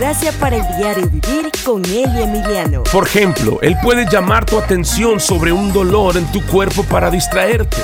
gracia 0.00 0.32
para 0.40 0.56
el 0.56 0.76
diario 0.78 1.10
vivir 1.10 1.52
con 1.62 1.84
Eli 1.84 2.22
Emiliano. 2.22 2.84
Por 2.84 3.06
ejemplo, 3.06 3.58
él 3.60 3.76
puede 3.82 4.06
llamar 4.10 4.46
tu 4.46 4.58
atención 4.58 5.20
sobre 5.20 5.52
un 5.52 5.74
dolor 5.74 6.16
en 6.16 6.24
tu 6.32 6.42
cuerpo 6.46 6.84
para 6.84 7.10
distraerte. 7.10 7.76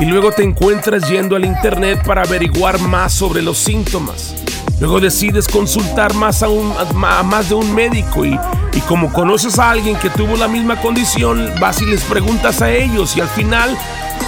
Y 0.00 0.06
luego 0.06 0.32
te 0.32 0.42
encuentras 0.42 1.06
yendo 1.06 1.36
al 1.36 1.44
internet 1.44 2.02
para 2.06 2.22
averiguar 2.22 2.80
más 2.80 3.12
sobre 3.12 3.42
los 3.42 3.58
síntomas. 3.58 4.36
Luego 4.80 5.00
decides 5.00 5.46
consultar 5.46 6.14
más 6.14 6.42
a, 6.42 6.48
un, 6.48 6.72
a 7.04 7.22
más 7.22 7.50
de 7.50 7.56
un 7.56 7.74
médico 7.74 8.24
y, 8.24 8.40
y 8.72 8.80
como 8.88 9.12
conoces 9.12 9.58
a 9.58 9.70
alguien 9.70 9.96
que 9.96 10.08
tuvo 10.08 10.34
la 10.38 10.48
misma 10.48 10.80
condición, 10.80 11.52
vas 11.60 11.82
y 11.82 11.84
les 11.84 12.04
preguntas 12.04 12.62
a 12.62 12.70
ellos 12.70 13.18
y 13.18 13.20
al 13.20 13.28
final 13.28 13.76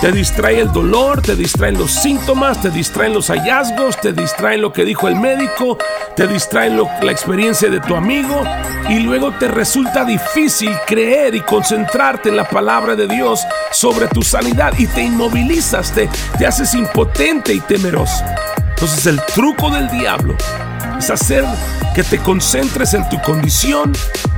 te 0.01 0.13
distrae 0.13 0.61
el 0.61 0.73
dolor, 0.73 1.21
te 1.21 1.37
distraen 1.37 1.77
los 1.77 1.91
síntomas, 1.91 2.63
te 2.63 2.71
distraen 2.71 3.13
los 3.13 3.29
hallazgos, 3.29 4.01
te 4.01 4.13
distraen 4.13 4.63
lo 4.63 4.73
que 4.73 4.87
dijo 4.87 5.09
el 5.09 5.17
médico, 5.17 5.77
te 6.17 6.27
distraen 6.27 6.79
la 6.79 7.13
experiencia 7.13 7.69
de 7.69 7.81
tu 7.81 7.95
amigo 7.95 8.43
y 8.89 9.01
luego 9.01 9.33
te 9.33 9.49
resulta 9.49 10.07
difícil 10.07 10.73
creer 10.87 11.35
y 11.35 11.41
concentrarte 11.41 12.31
en 12.31 12.37
la 12.37 12.49
palabra 12.49 12.97
de 12.97 13.07
Dios 13.09 13.43
sobre 13.73 14.09
tu 14.09 14.23
sanidad 14.23 14.73
y 14.79 14.87
te 14.87 15.03
inmovilizas, 15.03 15.93
te, 15.93 16.09
te 16.39 16.47
haces 16.47 16.73
impotente 16.75 17.53
y 17.53 17.61
temeroso. 17.61 18.25
Entonces 18.71 19.05
el 19.07 19.21
truco 19.35 19.69
del 19.71 19.91
diablo 19.91 20.35
es 20.98 21.11
hacer 21.11 21.45
que 21.95 22.03
te 22.05 22.19
concentres 22.19 22.95
en 22.95 23.07
tu 23.11 23.21
condición 23.21 23.93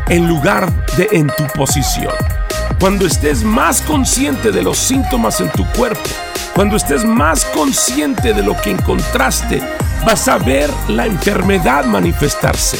en 0.08 0.26
lugar 0.26 0.72
de 0.96 1.08
en 1.12 1.28
tu 1.28 1.46
posición. 1.54 2.41
Cuando 2.78 3.06
estés 3.06 3.44
más 3.44 3.80
consciente 3.82 4.50
de 4.50 4.62
los 4.62 4.76
síntomas 4.76 5.40
en 5.40 5.50
tu 5.50 5.64
cuerpo, 5.72 6.08
cuando 6.54 6.76
estés 6.76 7.04
más 7.04 7.44
consciente 7.46 8.34
de 8.34 8.42
lo 8.42 8.56
que 8.60 8.70
encontraste, 8.70 9.62
vas 10.04 10.28
a 10.28 10.38
ver 10.38 10.70
la 10.88 11.06
enfermedad 11.06 11.84
manifestarse. 11.84 12.78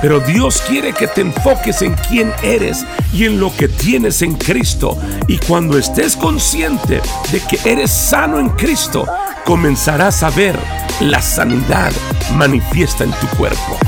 Pero 0.00 0.20
Dios 0.20 0.62
quiere 0.66 0.92
que 0.92 1.06
te 1.06 1.20
enfoques 1.20 1.82
en 1.82 1.94
quién 2.08 2.32
eres 2.42 2.84
y 3.12 3.24
en 3.24 3.38
lo 3.38 3.54
que 3.54 3.68
tienes 3.68 4.22
en 4.22 4.34
Cristo. 4.34 4.98
Y 5.28 5.38
cuando 5.38 5.78
estés 5.78 6.16
consciente 6.16 7.00
de 7.30 7.40
que 7.40 7.58
eres 7.70 7.92
sano 7.92 8.40
en 8.40 8.48
Cristo, 8.50 9.06
comenzarás 9.44 10.22
a 10.22 10.30
ver 10.30 10.58
la 11.00 11.22
sanidad 11.22 11.92
manifiesta 12.34 13.04
en 13.04 13.12
tu 13.12 13.26
cuerpo. 13.36 13.78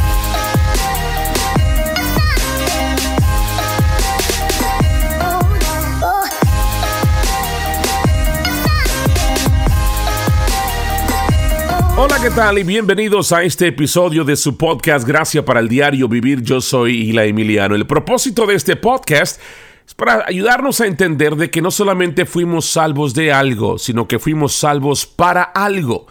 Hola, 12.15 12.23
¿qué 12.23 12.31
tal? 12.31 12.59
Y 12.61 12.63
bienvenidos 12.63 13.33
a 13.33 13.43
este 13.43 13.67
episodio 13.67 14.23
de 14.23 14.37
su 14.37 14.57
podcast 14.57 15.05
Gracias 15.05 15.43
para 15.43 15.59
el 15.59 15.69
Diario 15.69 16.07
Vivir. 16.07 16.43
Yo 16.43 16.61
soy 16.61 17.11
Hila 17.11 17.25
Emiliano. 17.25 17.75
El 17.75 17.89
propósito 17.89 18.47
de 18.47 18.55
este 18.55 18.77
podcast 18.77 19.41
es 19.85 19.95
para 19.95 20.25
ayudarnos 20.25 20.81
a 20.81 20.87
entender 20.87 21.35
de 21.35 21.51
que 21.51 21.61
no 21.61 21.73
solamente 21.73 22.25
fuimos 22.25 22.67
salvos 22.67 23.15
de 23.15 23.33
algo, 23.33 23.79
sino 23.79 24.07
que 24.07 24.21
fuimos 24.21 24.55
salvos 24.55 25.07
para 25.07 25.43
algo. 25.43 26.07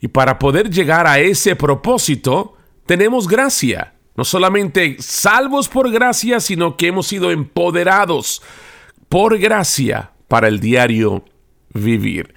Y 0.00 0.06
para 0.06 0.38
poder 0.38 0.70
llegar 0.70 1.08
a 1.08 1.18
ese 1.18 1.56
propósito, 1.56 2.54
tenemos 2.86 3.26
gracia. 3.26 3.94
No 4.14 4.22
solamente 4.22 4.98
salvos 5.00 5.68
por 5.68 5.90
gracia, 5.90 6.38
sino 6.38 6.76
que 6.76 6.86
hemos 6.86 7.08
sido 7.08 7.32
empoderados 7.32 8.42
por 9.08 9.36
gracia 9.38 10.12
para 10.28 10.46
el 10.46 10.60
diario 10.60 11.24
vivir. 11.72 12.34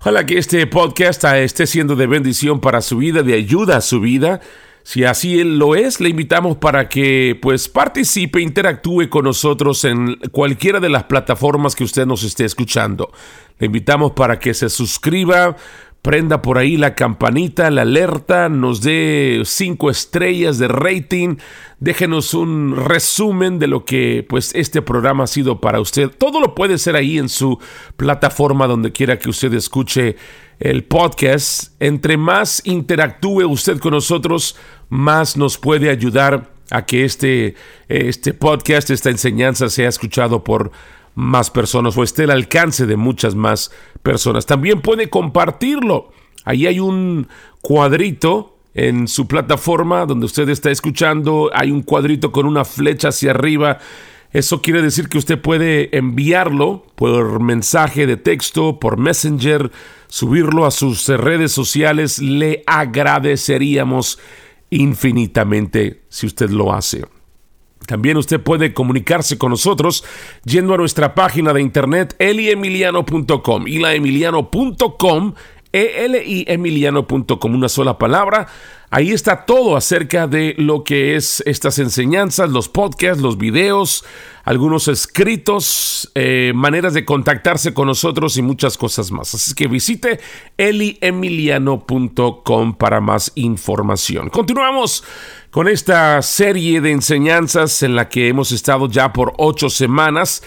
Ojalá 0.00 0.24
que 0.26 0.38
este 0.38 0.66
podcast 0.66 1.24
esté 1.24 1.66
siendo 1.66 1.96
de 1.96 2.06
bendición 2.06 2.60
para 2.60 2.80
su 2.80 2.98
vida, 2.98 3.22
de 3.22 3.34
ayuda 3.34 3.76
a 3.76 3.80
su 3.80 4.00
vida. 4.00 4.40
Si 4.82 5.04
así 5.04 5.44
lo 5.44 5.74
es, 5.74 6.00
le 6.00 6.08
invitamos 6.08 6.56
para 6.56 6.88
que 6.88 7.38
pues 7.40 7.68
participe, 7.68 8.40
interactúe 8.40 9.08
con 9.10 9.24
nosotros 9.24 9.84
en 9.84 10.16
cualquiera 10.32 10.80
de 10.80 10.88
las 10.88 11.04
plataformas 11.04 11.76
que 11.76 11.84
usted 11.84 12.06
nos 12.06 12.24
esté 12.24 12.44
escuchando. 12.44 13.12
Le 13.58 13.66
invitamos 13.66 14.12
para 14.12 14.38
que 14.38 14.54
se 14.54 14.70
suscriba, 14.70 15.56
prenda 16.02 16.40
por 16.40 16.56
ahí 16.56 16.76
la 16.76 16.94
campanita, 16.94 17.70
la 17.70 17.82
alerta, 17.82 18.48
nos 18.48 18.80
dé 18.80 19.42
cinco 19.44 19.90
estrellas 19.90 20.58
de 20.58 20.68
rating, 20.68 21.36
déjenos 21.78 22.32
un 22.32 22.74
resumen 22.76 23.58
de 23.58 23.66
lo 23.66 23.84
que 23.84 24.24
pues 24.28 24.54
este 24.54 24.80
programa 24.80 25.24
ha 25.24 25.26
sido 25.26 25.60
para 25.60 25.80
usted. 25.80 26.10
Todo 26.10 26.40
lo 26.40 26.54
puede 26.54 26.78
ser 26.78 26.96
ahí 26.96 27.18
en 27.18 27.28
su 27.28 27.58
plataforma 27.96 28.66
donde 28.66 28.92
quiera 28.92 29.18
que 29.18 29.28
usted 29.28 29.52
escuche 29.52 30.16
el 30.58 30.84
podcast. 30.84 31.74
Entre 31.80 32.16
más 32.16 32.62
interactúe 32.64 33.44
usted 33.46 33.78
con 33.78 33.92
nosotros, 33.92 34.56
más 34.88 35.36
nos 35.36 35.58
puede 35.58 35.90
ayudar 35.90 36.50
a 36.70 36.86
que 36.86 37.04
este, 37.04 37.56
este 37.88 38.32
podcast, 38.32 38.90
esta 38.90 39.10
enseñanza 39.10 39.68
sea 39.68 39.88
escuchado 39.88 40.44
por 40.44 40.70
más 41.14 41.50
personas 41.50 41.96
o 41.96 42.02
esté 42.02 42.24
al 42.24 42.30
alcance 42.30 42.86
de 42.86 42.96
muchas 42.96 43.34
más 43.34 43.70
personas. 44.02 44.46
También 44.46 44.80
puede 44.80 45.10
compartirlo. 45.10 46.12
Ahí 46.44 46.66
hay 46.66 46.80
un 46.80 47.28
cuadrito 47.60 48.56
en 48.74 49.08
su 49.08 49.26
plataforma 49.26 50.06
donde 50.06 50.26
usted 50.26 50.48
está 50.48 50.70
escuchando. 50.70 51.50
Hay 51.52 51.70
un 51.70 51.82
cuadrito 51.82 52.32
con 52.32 52.46
una 52.46 52.64
flecha 52.64 53.08
hacia 53.08 53.32
arriba. 53.32 53.78
Eso 54.32 54.62
quiere 54.62 54.80
decir 54.80 55.08
que 55.08 55.18
usted 55.18 55.40
puede 55.40 55.96
enviarlo 55.96 56.84
por 56.94 57.40
mensaje 57.40 58.06
de 58.06 58.16
texto, 58.16 58.78
por 58.78 58.96
Messenger, 58.96 59.72
subirlo 60.06 60.66
a 60.66 60.70
sus 60.70 61.08
redes 61.08 61.50
sociales. 61.50 62.20
Le 62.20 62.62
agradeceríamos 62.66 64.20
infinitamente 64.70 66.02
si 66.08 66.26
usted 66.26 66.50
lo 66.50 66.72
hace. 66.72 67.04
También 67.90 68.16
usted 68.18 68.40
puede 68.40 68.72
comunicarse 68.72 69.36
con 69.36 69.50
nosotros 69.50 70.04
yendo 70.44 70.74
a 70.74 70.76
nuestra 70.76 71.12
página 71.16 71.52
de 71.52 71.60
internet 71.60 72.14
eliemiliano.com, 72.20 73.66
ilaemiliano.com, 73.66 75.34
eliemiliano.com, 75.72 77.54
una 77.54 77.68
sola 77.68 77.98
palabra. 77.98 78.46
Ahí 78.92 79.12
está 79.12 79.46
todo 79.46 79.76
acerca 79.76 80.26
de 80.26 80.56
lo 80.58 80.82
que 80.82 81.14
es 81.14 81.44
estas 81.46 81.78
enseñanzas, 81.78 82.50
los 82.50 82.68
podcasts, 82.68 83.22
los 83.22 83.38
videos, 83.38 84.04
algunos 84.42 84.88
escritos, 84.88 86.10
eh, 86.16 86.50
maneras 86.56 86.92
de 86.92 87.04
contactarse 87.04 87.72
con 87.72 87.86
nosotros 87.86 88.36
y 88.36 88.42
muchas 88.42 88.76
cosas 88.76 89.12
más. 89.12 89.32
Así 89.32 89.54
que 89.54 89.68
visite 89.68 90.18
eliemiliano.com 90.56 92.74
para 92.74 93.00
más 93.00 93.30
información. 93.36 94.28
Continuamos 94.28 95.04
con 95.52 95.68
esta 95.68 96.20
serie 96.22 96.80
de 96.80 96.90
enseñanzas 96.90 97.84
en 97.84 97.94
la 97.94 98.08
que 98.08 98.26
hemos 98.26 98.50
estado 98.50 98.88
ya 98.88 99.12
por 99.12 99.34
ocho 99.38 99.70
semanas. 99.70 100.42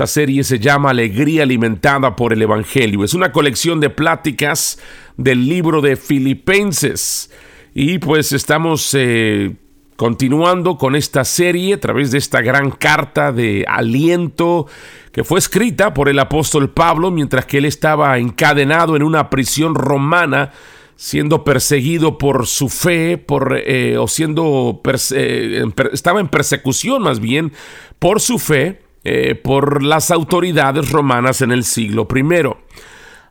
Esta 0.00 0.14
serie 0.14 0.44
se 0.44 0.58
llama 0.58 0.88
Alegría 0.88 1.42
alimentada 1.42 2.16
por 2.16 2.32
el 2.32 2.40
Evangelio. 2.40 3.04
Es 3.04 3.12
una 3.12 3.32
colección 3.32 3.80
de 3.80 3.90
pláticas 3.90 4.78
del 5.18 5.46
libro 5.46 5.82
de 5.82 5.96
Filipenses. 5.96 7.30
Y 7.74 7.98
pues 7.98 8.32
estamos 8.32 8.94
eh, 8.94 9.56
continuando 9.96 10.78
con 10.78 10.96
esta 10.96 11.22
serie 11.26 11.74
a 11.74 11.80
través 11.80 12.12
de 12.12 12.16
esta 12.16 12.40
gran 12.40 12.70
carta 12.70 13.30
de 13.30 13.66
aliento 13.68 14.68
que 15.12 15.22
fue 15.22 15.38
escrita 15.38 15.92
por 15.92 16.08
el 16.08 16.18
apóstol 16.18 16.70
Pablo 16.70 17.10
mientras 17.10 17.44
que 17.44 17.58
él 17.58 17.66
estaba 17.66 18.16
encadenado 18.16 18.96
en 18.96 19.02
una 19.02 19.28
prisión 19.28 19.74
romana 19.74 20.52
siendo 20.96 21.44
perseguido 21.44 22.16
por 22.16 22.46
su 22.46 22.70
fe, 22.70 23.18
por, 23.18 23.54
eh, 23.54 23.98
o 23.98 24.08
siendo, 24.08 24.80
eh, 25.12 25.62
estaba 25.92 26.20
en 26.20 26.28
persecución 26.28 27.02
más 27.02 27.20
bien 27.20 27.52
por 27.98 28.22
su 28.22 28.38
fe, 28.38 28.80
por 29.42 29.82
las 29.82 30.10
autoridades 30.10 30.90
romanas 30.90 31.40
en 31.42 31.52
el 31.52 31.64
siglo 31.64 32.06
I. 32.14 32.22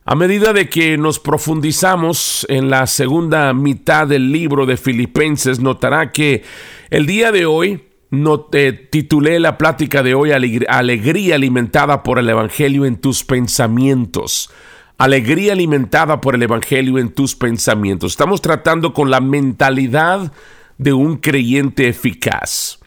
A 0.06 0.16
medida 0.16 0.54
de 0.54 0.69
que 0.69 0.98
nos 0.98 1.19
profundizamos 1.19 2.44
en 2.50 2.71
la 2.71 2.88
segunda 2.88 3.54
mitad 3.54 4.07
del 4.07 4.31
libro 4.31 4.66
de 4.66 4.75
Filipenses, 4.75 5.60
notará 5.60 6.12
que 6.12 6.44
el 6.89 7.06
día 7.06 7.31
de 7.31 7.45
hoy 7.45 7.83
no 8.10 8.39
te 8.39 8.74
titulé 8.74 9.39
la 9.39 9.60
plática 9.60 10.01
de 10.01 10.16
hoy 10.16 10.31
Alegría 10.31 11.36
alimentada 11.36 12.01
por 12.01 12.18
el 12.18 12.27
Evangelio 12.27 12.86
en 12.86 12.95
tus 12.95 13.24
pensamientos. 13.24 14.50
Alegría 14.98 15.54
alimentada 15.54 16.19
por 16.19 16.33
el 16.33 16.42
Evangelio 16.42 16.98
en 16.98 17.13
tus 17.13 17.36
pensamientos. 17.36 18.13
Estamos 18.13 18.42
tratando 18.42 18.94
con 18.94 19.12
la 19.12 19.22
mentalidad 19.22 20.31
de 20.80 20.94
un 20.94 21.18
creyente 21.18 21.88
eficaz. 21.88 22.79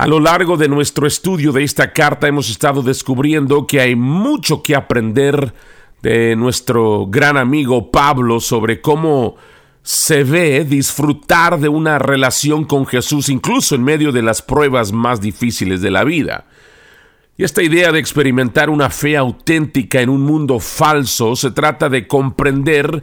A 0.00 0.06
lo 0.06 0.18
largo 0.18 0.56
de 0.56 0.66
nuestro 0.66 1.06
estudio 1.06 1.52
de 1.52 1.62
esta 1.62 1.92
carta 1.92 2.26
hemos 2.26 2.48
estado 2.48 2.80
descubriendo 2.80 3.66
que 3.66 3.82
hay 3.82 3.96
mucho 3.96 4.62
que 4.62 4.74
aprender 4.74 5.52
de 6.00 6.36
nuestro 6.36 7.04
gran 7.06 7.36
amigo 7.36 7.90
Pablo 7.90 8.40
sobre 8.40 8.80
cómo 8.80 9.36
se 9.82 10.24
ve 10.24 10.64
disfrutar 10.64 11.60
de 11.60 11.68
una 11.68 11.98
relación 11.98 12.64
con 12.64 12.86
Jesús 12.86 13.28
incluso 13.28 13.74
en 13.74 13.84
medio 13.84 14.10
de 14.10 14.22
las 14.22 14.40
pruebas 14.40 14.90
más 14.90 15.20
difíciles 15.20 15.82
de 15.82 15.90
la 15.90 16.02
vida. 16.02 16.46
Y 17.36 17.44
esta 17.44 17.62
idea 17.62 17.92
de 17.92 17.98
experimentar 17.98 18.70
una 18.70 18.88
fe 18.88 19.18
auténtica 19.18 20.00
en 20.00 20.08
un 20.08 20.22
mundo 20.22 20.60
falso 20.60 21.36
se 21.36 21.50
trata 21.50 21.90
de 21.90 22.06
comprender 22.06 23.02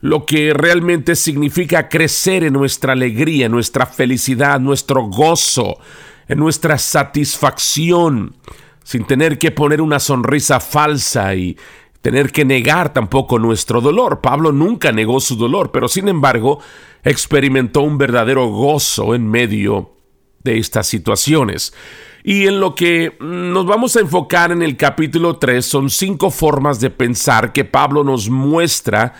lo 0.00 0.24
que 0.24 0.54
realmente 0.54 1.16
significa 1.16 1.88
crecer 1.88 2.44
en 2.44 2.52
nuestra 2.52 2.92
alegría, 2.92 3.48
nuestra 3.48 3.84
felicidad, 3.84 4.60
nuestro 4.60 5.06
gozo, 5.06 5.78
en 6.28 6.38
nuestra 6.38 6.78
satisfacción, 6.78 8.36
sin 8.82 9.04
tener 9.04 9.38
que 9.38 9.50
poner 9.50 9.80
una 9.80 10.00
sonrisa 10.00 10.60
falsa 10.60 11.34
y 11.34 11.56
tener 12.02 12.30
que 12.30 12.44
negar 12.44 12.92
tampoco 12.92 13.38
nuestro 13.38 13.80
dolor. 13.80 14.20
Pablo 14.20 14.52
nunca 14.52 14.92
negó 14.92 15.18
su 15.20 15.36
dolor, 15.36 15.72
pero 15.72 15.88
sin 15.88 16.08
embargo 16.08 16.60
experimentó 17.02 17.80
un 17.80 17.98
verdadero 17.98 18.46
gozo 18.46 19.14
en 19.14 19.28
medio 19.28 19.90
de 20.42 20.58
estas 20.58 20.86
situaciones. 20.86 21.74
Y 22.22 22.46
en 22.46 22.60
lo 22.60 22.74
que 22.74 23.16
nos 23.20 23.66
vamos 23.66 23.96
a 23.96 24.00
enfocar 24.00 24.50
en 24.50 24.62
el 24.62 24.76
capítulo 24.76 25.36
3 25.36 25.64
son 25.64 25.90
cinco 25.90 26.30
formas 26.30 26.80
de 26.80 26.90
pensar 26.90 27.52
que 27.52 27.64
Pablo 27.64 28.02
nos 28.02 28.28
muestra 28.28 29.14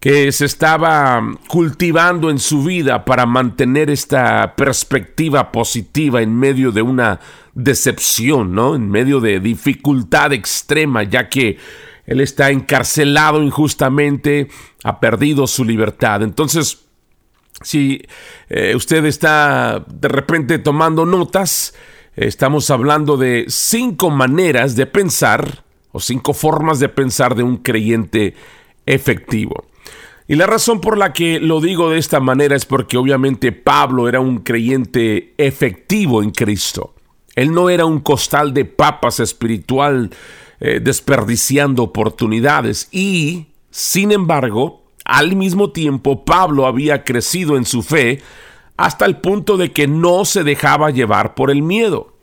que 0.00 0.30
se 0.30 0.44
estaba 0.44 1.22
cultivando 1.48 2.30
en 2.30 2.38
su 2.38 2.62
vida 2.62 3.04
para 3.04 3.26
mantener 3.26 3.90
esta 3.90 4.54
perspectiva 4.54 5.50
positiva 5.50 6.22
en 6.22 6.38
medio 6.38 6.70
de 6.70 6.82
una 6.82 7.20
decepción, 7.54 8.54
¿no? 8.54 8.76
En 8.76 8.90
medio 8.90 9.20
de 9.20 9.40
dificultad 9.40 10.32
extrema, 10.32 11.02
ya 11.02 11.28
que 11.28 11.58
él 12.04 12.20
está 12.20 12.50
encarcelado 12.50 13.42
injustamente, 13.42 14.48
ha 14.84 15.00
perdido 15.00 15.46
su 15.46 15.64
libertad. 15.64 16.22
Entonces, 16.22 16.86
si 17.62 18.02
eh, 18.48 18.74
usted 18.76 19.04
está 19.06 19.84
de 19.88 20.08
repente 20.08 20.58
tomando 20.58 21.06
notas, 21.06 21.74
estamos 22.14 22.70
hablando 22.70 23.16
de 23.16 23.46
cinco 23.48 24.10
maneras 24.10 24.76
de 24.76 24.86
pensar 24.86 25.64
o 25.90 26.00
cinco 26.00 26.34
formas 26.34 26.78
de 26.78 26.90
pensar 26.90 27.34
de 27.34 27.42
un 27.42 27.56
creyente 27.56 28.34
efectivo. 28.84 29.64
Y 30.28 30.34
la 30.34 30.46
razón 30.46 30.80
por 30.80 30.98
la 30.98 31.12
que 31.12 31.38
lo 31.38 31.60
digo 31.60 31.90
de 31.90 31.98
esta 31.98 32.18
manera 32.18 32.56
es 32.56 32.64
porque 32.64 32.96
obviamente 32.96 33.52
Pablo 33.52 34.08
era 34.08 34.18
un 34.18 34.38
creyente 34.38 35.34
efectivo 35.38 36.22
en 36.22 36.30
Cristo. 36.30 36.94
Él 37.36 37.52
no 37.52 37.70
era 37.70 37.84
un 37.84 38.00
costal 38.00 38.52
de 38.52 38.64
papas 38.64 39.20
espiritual 39.20 40.10
eh, 40.58 40.80
desperdiciando 40.82 41.84
oportunidades 41.84 42.88
y, 42.90 43.48
sin 43.70 44.10
embargo, 44.10 44.86
al 45.04 45.36
mismo 45.36 45.70
tiempo 45.70 46.24
Pablo 46.24 46.66
había 46.66 47.04
crecido 47.04 47.56
en 47.56 47.64
su 47.64 47.82
fe 47.82 48.20
hasta 48.76 49.04
el 49.04 49.18
punto 49.18 49.56
de 49.56 49.70
que 49.72 49.86
no 49.86 50.24
se 50.24 50.42
dejaba 50.42 50.90
llevar 50.90 51.34
por 51.34 51.50
el 51.50 51.62
miedo, 51.62 52.14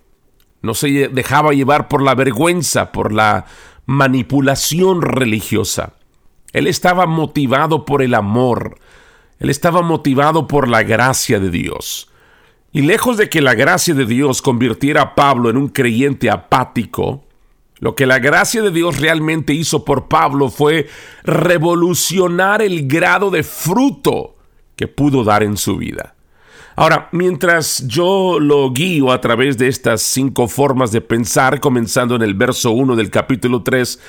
no 0.62 0.74
se 0.74 1.08
dejaba 1.08 1.54
llevar 1.54 1.88
por 1.88 2.02
la 2.02 2.16
vergüenza, 2.16 2.92
por 2.92 3.14
la 3.14 3.46
manipulación 3.86 5.02
religiosa. 5.02 5.94
Él 6.54 6.68
estaba 6.68 7.06
motivado 7.06 7.84
por 7.84 8.02
el 8.02 8.14
amor. 8.14 8.78
Él 9.40 9.50
estaba 9.50 9.82
motivado 9.82 10.48
por 10.48 10.70
la 10.70 10.84
gracia 10.84 11.40
de 11.40 11.50
Dios. 11.50 12.10
Y 12.72 12.82
lejos 12.82 13.18
de 13.18 13.30
que 13.30 13.42
la 13.42 13.56
gracia 13.56 13.94
de 13.94 14.06
Dios 14.06 14.42
convirtiera 14.42 15.02
a 15.02 15.16
Pablo 15.16 15.50
en 15.50 15.58
un 15.58 15.68
creyente 15.68 16.30
apático, 16.30 17.24
lo 17.80 17.96
que 17.96 18.06
la 18.06 18.20
gracia 18.20 18.62
de 18.62 18.72
Dios 18.72 19.00
realmente 19.00 19.54
hizo 19.54 19.84
por 19.84 20.08
Pablo 20.08 20.50
fue 20.50 20.88
revolucionar 21.24 22.62
el 22.62 22.88
grado 22.88 23.30
de 23.30 23.44
fruto 23.44 24.38
que 24.76 24.88
pudo 24.88 25.24
dar 25.24 25.44
en 25.44 25.58
su 25.58 25.78
vida. 25.78 26.16
Ahora, 26.76 27.10
mientras 27.12 27.88
yo 27.88 28.40
lo 28.40 28.72
guío 28.72 29.12
a 29.12 29.22
través 29.22 29.58
de 29.58 29.68
estas 29.68 30.02
cinco 30.02 30.48
formas 30.48 30.92
de 30.92 31.02
pensar, 31.02 31.60
comenzando 31.60 32.16
en 32.16 32.24
el 32.24 32.34
verso 32.34 32.72
1 32.72 32.96
del 32.96 33.12
capítulo 33.12 33.62
3, 33.62 34.00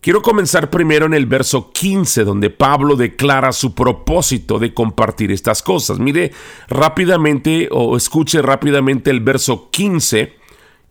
Quiero 0.00 0.22
comenzar 0.22 0.70
primero 0.70 1.06
en 1.06 1.14
el 1.14 1.26
verso 1.26 1.72
15, 1.72 2.22
donde 2.22 2.50
Pablo 2.50 2.94
declara 2.94 3.50
su 3.50 3.74
propósito 3.74 4.60
de 4.60 4.72
compartir 4.72 5.32
estas 5.32 5.60
cosas. 5.60 5.98
Mire 5.98 6.32
rápidamente 6.68 7.68
o 7.72 7.96
escuche 7.96 8.40
rápidamente 8.40 9.10
el 9.10 9.20
verso 9.20 9.70
15 9.70 10.34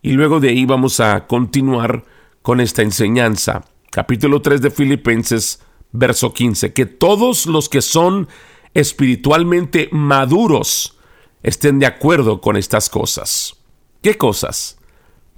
y 0.02 0.12
luego 0.12 0.40
de 0.40 0.50
ahí 0.50 0.66
vamos 0.66 1.00
a 1.00 1.26
continuar 1.26 2.04
con 2.42 2.60
esta 2.60 2.82
enseñanza. 2.82 3.64
Capítulo 3.90 4.42
3 4.42 4.60
de 4.60 4.70
Filipenses, 4.70 5.62
verso 5.90 6.34
15. 6.34 6.74
Que 6.74 6.84
todos 6.84 7.46
los 7.46 7.70
que 7.70 7.80
son 7.80 8.28
espiritualmente 8.74 9.88
maduros 9.90 10.98
estén 11.42 11.78
de 11.78 11.86
acuerdo 11.86 12.42
con 12.42 12.58
estas 12.58 12.90
cosas. 12.90 13.56
¿Qué 14.02 14.18
cosas? 14.18 14.78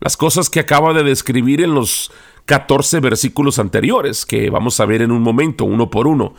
Las 0.00 0.16
cosas 0.16 0.50
que 0.50 0.60
acaba 0.60 0.92
de 0.92 1.04
describir 1.04 1.60
en 1.60 1.74
los 1.74 2.10
14 2.46 3.00
versículos 3.00 3.58
anteriores 3.58 4.26
que 4.26 4.50
vamos 4.50 4.80
a 4.80 4.86
ver 4.86 5.02
en 5.02 5.12
un 5.12 5.22
momento, 5.22 5.64
uno 5.64 5.90
por 5.90 6.06
uno. 6.06 6.34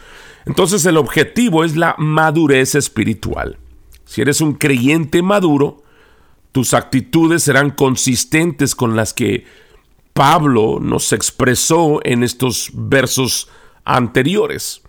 Entonces 0.45 0.85
el 0.85 0.97
objetivo 0.97 1.63
es 1.63 1.75
la 1.75 1.95
madurez 1.97 2.75
espiritual. 2.75 3.57
Si 4.05 4.21
eres 4.21 4.41
un 4.41 4.53
creyente 4.53 5.21
maduro, 5.21 5.83
tus 6.51 6.73
actitudes 6.73 7.43
serán 7.43 7.71
consistentes 7.71 8.75
con 8.75 8.95
las 8.95 9.13
que 9.13 9.45
Pablo 10.13 10.79
nos 10.81 11.13
expresó 11.13 11.99
en 12.03 12.23
estos 12.23 12.71
versos 12.73 13.49
anteriores. 13.85 14.81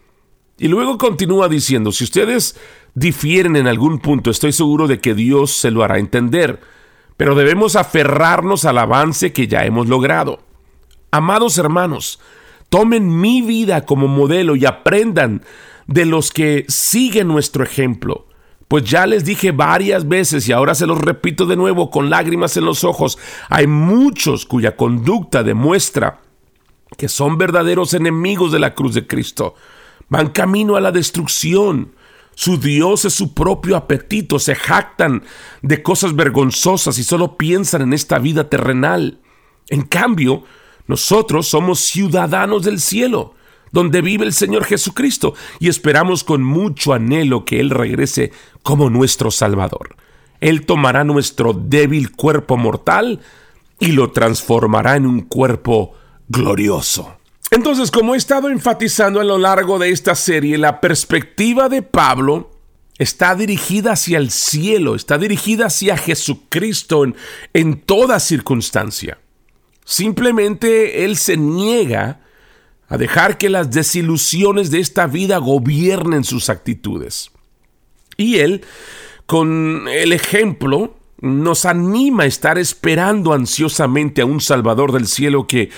Y 0.59 0.69
luego 0.69 0.99
continúa 0.99 1.49
diciendo, 1.49 1.93
si 1.93 2.05
ustedes 2.05 2.59
difieren 2.95 3.57
en 3.57 3.67
algún 3.67 3.99
punto, 3.99 4.31
estoy 4.31 4.53
seguro 4.53 4.87
de 4.87 5.01
que 5.01 5.15
Dios 5.15 5.53
se 5.53 5.71
lo 5.71 5.83
hará 5.83 5.99
entender, 5.99 6.61
pero 7.17 7.35
debemos 7.35 7.77
aferrarnos 7.77 8.65
al 8.65 8.79
avance 8.79 9.33
que 9.33 9.47
ya 9.47 9.65
hemos 9.65 9.89
logrado. 9.89 10.41
Amados 11.15 11.59
hermanos, 11.59 12.21
tomen 12.71 13.21
mi 13.21 13.43
vida 13.43 13.85
como 13.85 14.09
modelo 14.09 14.57
y 14.57 14.65
aprendan 14.65 15.45
de 15.87 16.07
los 16.07 16.31
que 16.31 16.65
siguen 16.69 17.29
nuestro 17.29 17.63
ejemplo. 17.63 18.27
Pues 18.67 18.85
ya 18.85 19.07
les 19.07 19.23
dije 19.23 19.53
varias 19.53 20.09
veces 20.09 20.49
y 20.49 20.53
ahora 20.53 20.75
se 20.75 20.87
los 20.87 20.99
repito 20.99 21.45
de 21.45 21.57
nuevo 21.57 21.91
con 21.91 22.09
lágrimas 22.09 22.57
en 22.57 22.65
los 22.65 22.83
ojos, 22.83 23.19
hay 23.51 23.67
muchos 23.67 24.47
cuya 24.47 24.75
conducta 24.75 25.43
demuestra 25.43 26.23
que 26.97 27.09
son 27.11 27.37
verdaderos 27.37 27.93
enemigos 27.93 28.51
de 28.51 28.61
la 28.61 28.75
cruz 28.75 28.95
de 28.95 29.07
Cristo. 29.07 29.55
Van 30.09 30.31
camino 30.31 30.77
a 30.77 30.81
la 30.81 30.93
destrucción. 30.93 31.95
Su 32.35 32.57
Dios 32.57 33.05
es 33.05 33.13
su 33.13 33.35
propio 33.35 33.77
apetito, 33.77 34.39
se 34.39 34.55
jactan 34.55 35.25
de 35.61 35.83
cosas 35.83 36.17
vergonzosas 36.17 36.97
y 36.97 37.05
solo 37.05 37.37
piensan 37.37 37.83
en 37.83 37.93
esta 37.93 38.19
vida 38.19 38.49
terrenal. 38.49 39.21
En 39.69 39.83
cambio, 39.83 40.45
nosotros 40.93 41.49
somos 41.49 41.81
ciudadanos 41.81 42.65
del 42.65 42.79
cielo, 42.79 43.35
donde 43.71 44.03
vive 44.03 44.27
el 44.27 44.35
Señor 44.35 44.65
Jesucristo, 44.65 45.33
y 45.59 45.71
esperamos 45.71 46.23
con 46.23 46.43
mucho 46.43 46.93
anhelo 46.93 47.47
que 47.47 47.61
Él 47.61 47.71
regrese 47.71 48.31
como 48.63 48.91
nuestro 48.91 49.31
Salvador. 49.31 49.97
Él 50.41 50.67
tomará 50.67 51.03
nuestro 51.03 51.55
débil 51.55 52.13
cuerpo 52.13 52.59
mortal 52.59 53.21
y 53.79 53.93
lo 53.93 54.11
transformará 54.11 54.97
en 54.97 55.07
un 55.07 55.23
cuerpo 55.23 55.95
glorioso. 56.29 57.17
Entonces, 57.51 57.91
como 57.91 58.15
he 58.15 58.19
estado 58.19 58.51
enfatizando 58.51 59.19
a 59.19 59.25
lo 59.25 59.39
largo 59.39 59.79
de 59.79 59.93
esta 59.93 60.15
serie, 60.15 60.59
la 60.59 60.79
perspectiva 60.83 61.71
de 61.71 61.81
Pablo 61.81 62.51
está 62.99 63.35
dirigida 63.35 63.93
hacia 63.93 64.19
el 64.19 64.31
cielo, 64.31 64.95
está 64.95 65.17
dirigida 65.17 65.69
hacia 65.69 65.97
Jesucristo 65.97 67.05
en, 67.05 67.17
en 67.55 67.81
toda 67.81 68.21
circunstancia. 68.21 69.22
Simplemente 69.85 71.05
él 71.05 71.17
se 71.17 71.37
niega 71.37 72.21
a 72.89 72.99
dejar 72.99 73.39
que 73.39 73.49
las 73.49 73.71
desilusiones 73.71 74.71
de 74.71 74.81
esta 74.81 75.07
vida 75.07 75.39
gobiernen 75.39 76.25
sus 76.25 76.51
actitudes. 76.51 77.31
Y 78.17 78.39
él, 78.39 78.65
con 79.27 79.89
el 79.89 80.13
ejemplo, 80.13 80.95
nos 81.21 81.65
anima 81.65 82.25
a 82.25 82.27
estar 82.27 82.59
esperando 82.59 83.33
ansiosamente 83.33 84.23
a 84.23 84.27
un 84.27 84.41
Salvador 84.41 84.93
del 84.93 85.07
cielo 85.07 85.47
que 85.47 85.71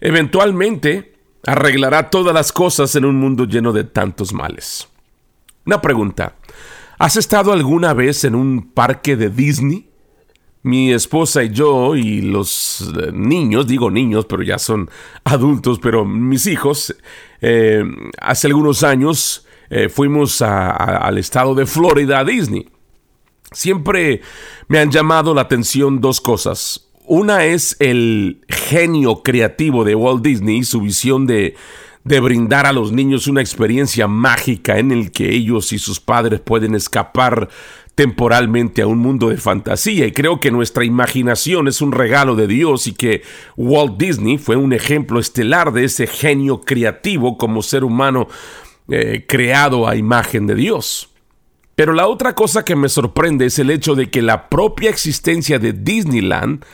eventualmente 0.00 1.14
arreglará 1.46 2.10
todas 2.10 2.34
las 2.34 2.52
cosas 2.52 2.94
en 2.96 3.04
un 3.04 3.16
mundo 3.16 3.44
lleno 3.44 3.72
de 3.72 3.84
tantos 3.84 4.32
males. 4.32 4.88
Una 5.64 5.80
pregunta. 5.80 6.34
¿Has 6.98 7.16
estado 7.16 7.52
alguna 7.52 7.94
vez 7.94 8.24
en 8.24 8.34
un 8.34 8.72
parque 8.72 9.16
de 9.16 9.30
Disney? 9.30 9.88
Mi 10.68 10.92
esposa 10.92 11.42
y 11.42 11.48
yo 11.48 11.96
y 11.96 12.20
los 12.20 12.92
eh, 13.00 13.10
niños, 13.12 13.66
digo 13.66 13.90
niños, 13.90 14.26
pero 14.26 14.42
ya 14.42 14.58
son 14.58 14.90
adultos, 15.24 15.78
pero 15.80 16.04
mis 16.04 16.46
hijos, 16.46 16.94
eh, 17.40 17.82
hace 18.20 18.48
algunos 18.48 18.82
años 18.82 19.46
eh, 19.70 19.88
fuimos 19.88 20.42
al 20.42 21.16
estado 21.16 21.54
de 21.54 21.64
Florida 21.64 22.18
a 22.18 22.24
Disney. 22.24 22.68
Siempre 23.50 24.20
me 24.68 24.78
han 24.78 24.90
llamado 24.90 25.32
la 25.32 25.40
atención 25.40 26.02
dos 26.02 26.20
cosas. 26.20 26.88
Una 27.06 27.46
es 27.46 27.74
el 27.78 28.42
genio 28.48 29.22
creativo 29.22 29.84
de 29.84 29.94
Walt 29.94 30.22
Disney, 30.22 30.64
su 30.64 30.82
visión 30.82 31.26
de, 31.26 31.54
de 32.04 32.20
brindar 32.20 32.66
a 32.66 32.74
los 32.74 32.92
niños 32.92 33.26
una 33.26 33.40
experiencia 33.40 34.06
mágica 34.06 34.78
en 34.78 34.92
el 34.92 35.12
que 35.12 35.34
ellos 35.34 35.72
y 35.72 35.78
sus 35.78 35.98
padres 35.98 36.40
pueden 36.40 36.74
escapar 36.74 37.48
temporalmente 37.98 38.80
a 38.80 38.86
un 38.86 38.98
mundo 38.98 39.28
de 39.28 39.38
fantasía 39.38 40.06
y 40.06 40.12
creo 40.12 40.38
que 40.38 40.52
nuestra 40.52 40.84
imaginación 40.84 41.66
es 41.66 41.80
un 41.80 41.90
regalo 41.90 42.36
de 42.36 42.46
Dios 42.46 42.86
y 42.86 42.92
que 42.92 43.22
Walt 43.56 43.98
Disney 43.98 44.38
fue 44.38 44.54
un 44.54 44.72
ejemplo 44.72 45.18
estelar 45.18 45.72
de 45.72 45.82
ese 45.82 46.06
genio 46.06 46.60
creativo 46.60 47.36
como 47.36 47.60
ser 47.60 47.82
humano 47.82 48.28
eh, 48.88 49.24
creado 49.26 49.88
a 49.88 49.96
imagen 49.96 50.46
de 50.46 50.54
Dios. 50.54 51.10
Pero 51.74 51.92
la 51.92 52.06
otra 52.06 52.36
cosa 52.36 52.64
que 52.64 52.76
me 52.76 52.88
sorprende 52.88 53.46
es 53.46 53.58
el 53.58 53.68
hecho 53.68 53.96
de 53.96 54.08
que 54.10 54.22
la 54.22 54.48
propia 54.48 54.90
existencia 54.90 55.58
de 55.58 55.72
Disneyland 55.72 56.64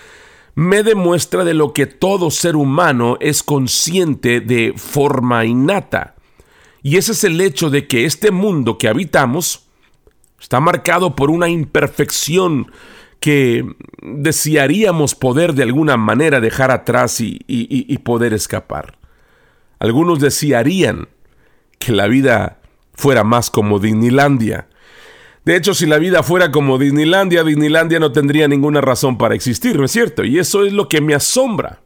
me 0.54 0.83
demuestra 0.83 1.43
de 1.43 1.54
lo 1.54 1.73
que 1.73 1.87
todo 1.87 2.31
ser 2.31 2.54
humano 2.54 3.16
es 3.21 3.43
consciente 3.43 4.43
de 4.43 4.75
forma 4.76 5.47
innata. 5.47 6.16
Y 6.83 6.99
ese 6.99 7.12
es 7.12 7.25
el 7.25 7.40
hecho 7.40 7.71
de 7.71 7.88
que 7.88 8.04
este 8.04 8.31
mundo 8.31 8.76
que 8.76 8.88
habitamos 8.88 9.63
está 10.45 10.61
marcado 10.61 11.17
por 11.17 11.31
una 11.31 11.49
imperfección 11.49 12.71
que 13.19 13.65
desearíamos 14.03 15.15
poder 15.15 15.55
de 15.55 15.63
alguna 15.63 15.97
manera 15.97 16.39
dejar 16.39 16.71
atrás 16.71 17.19
y, 17.23 17.41
y 17.49 17.99
poder 17.99 18.35
escapar. 18.35 18.99
Algunos 19.79 20.21
desearían 20.21 21.09
que 21.79 21.93
la 21.93 22.09
vida 22.09 22.61
fuera 22.93 23.25
más 23.25 23.49
como 23.49 23.79
Disneylandia. 23.79 24.69
De 25.47 25.57
hecho, 25.57 25.73
si 25.73 25.87
la 25.87 25.97
vida 25.97 26.23
fuera 26.23 26.53
como 26.53 26.77
Disneylandia, 26.77 27.43
Disneylandia 27.43 27.99
no 27.99 28.13
tendría 28.13 28.47
ninguna 28.47 28.83
razón 28.83 29.17
para 29.17 29.35
existir, 29.35 29.79
¿no 29.79 29.87
es 29.87 29.93
cierto? 29.93 30.25
Y 30.25 30.39
eso 30.39 30.63
es 30.67 30.75
lo 30.75 30.91
que 30.91 31.01
me 31.01 31.15
asombra. 31.15 31.81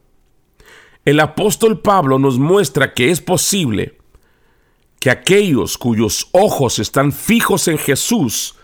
El 1.05 1.21
apóstol 1.21 1.79
Pablo 1.79 2.19
nos 2.19 2.37
muestra 2.39 2.93
que 2.93 3.09
es 3.09 3.21
posible 3.21 3.98
que 4.99 5.09
aquellos 5.09 5.77
cuyos 5.77 6.27
ojos 6.31 6.79
están 6.79 7.11
fijos 7.11 7.67
en 7.67 7.77
Jesús 7.77 8.55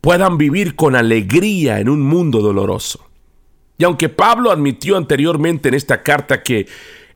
puedan 0.00 0.38
vivir 0.38 0.74
con 0.74 0.96
alegría 0.96 1.80
en 1.80 1.88
un 1.88 2.00
mundo 2.00 2.40
doloroso. 2.40 3.06
Y 3.78 3.84
aunque 3.84 4.08
Pablo 4.08 4.50
admitió 4.50 4.96
anteriormente 4.96 5.68
en 5.68 5.74
esta 5.74 6.02
carta 6.02 6.42
que 6.42 6.66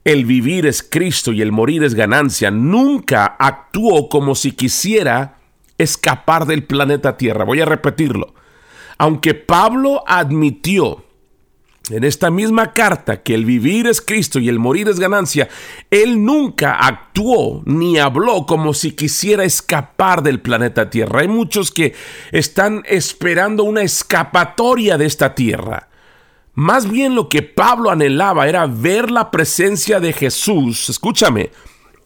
el 0.05 0.25
vivir 0.25 0.67
es 0.67 0.83
Cristo 0.83 1.33
y 1.33 1.41
el 1.41 1.53
morir 1.53 1.85
es 1.85 1.95
ganancia, 1.95 2.51
nunca 2.51 3.25
actuó 3.39 4.09
como 4.09 4.35
si 4.35 4.53
quisiera 4.53 5.37
escapar 5.79 6.47
del 6.47 6.65
planeta 6.65 7.17
Tierra. 7.17 7.45
Voy 7.45 7.61
a 7.61 7.67
repetirlo. 7.67 8.35
Aunque 8.99 9.35
Pablo 9.35 10.05
admitió 10.07 11.05
en 11.89 12.05
esta 12.05 12.31
misma 12.31 12.73
carta 12.73 13.23
que 13.23 13.35
el 13.35 13.45
vivir 13.45 13.87
es 13.87 14.01
Cristo 14.01 14.39
y 14.39 14.49
el 14.49 14.59
morir 14.59 14.89
es 14.89 15.01
ganancia, 15.01 15.49
él 15.91 16.25
nunca 16.25 16.75
actuó 16.75 17.63
ni 17.65 17.99
habló 17.99 18.47
como 18.47 18.75
si 18.75 18.93
quisiera 18.93 19.45
escapar 19.45 20.23
del 20.23 20.41
planeta 20.41 20.91
Tierra. 20.91 21.21
Hay 21.21 21.29
muchos 21.29 21.71
que 21.71 21.95
están 22.33 22.83
esperando 22.87 23.65
una 23.65 23.83
escapatoria 23.83 24.99
de 24.99 25.07
esta 25.07 25.35
tierra. 25.35 25.89
Más 26.55 26.89
bien 26.91 27.15
lo 27.15 27.29
que 27.29 27.43
Pablo 27.43 27.91
anhelaba 27.91 28.49
era 28.49 28.67
ver 28.67 29.11
la 29.11 29.31
presencia 29.31 29.99
de 29.99 30.13
Jesús, 30.13 30.91
escúchame, 30.91 31.51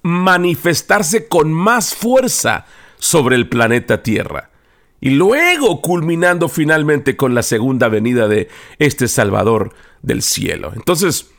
manifestarse 0.03 1.29
con 1.29 1.53
más 1.53 1.95
fuerza 1.95 2.67
sobre 2.99 3.37
el 3.37 3.49
planeta 3.49 4.03
Tierra 4.03 4.51
y 5.01 5.11
luego 5.11 5.81
culminando 5.83 6.49
finalmente 6.49 7.17
con 7.17 7.35
la 7.35 7.43
segunda 7.43 7.89
venida 7.89 8.29
de 8.29 8.49
este 8.79 9.09
Salvador 9.09 9.75
del 10.03 10.23
cielo. 10.23 10.73
Entonces, 10.75 11.31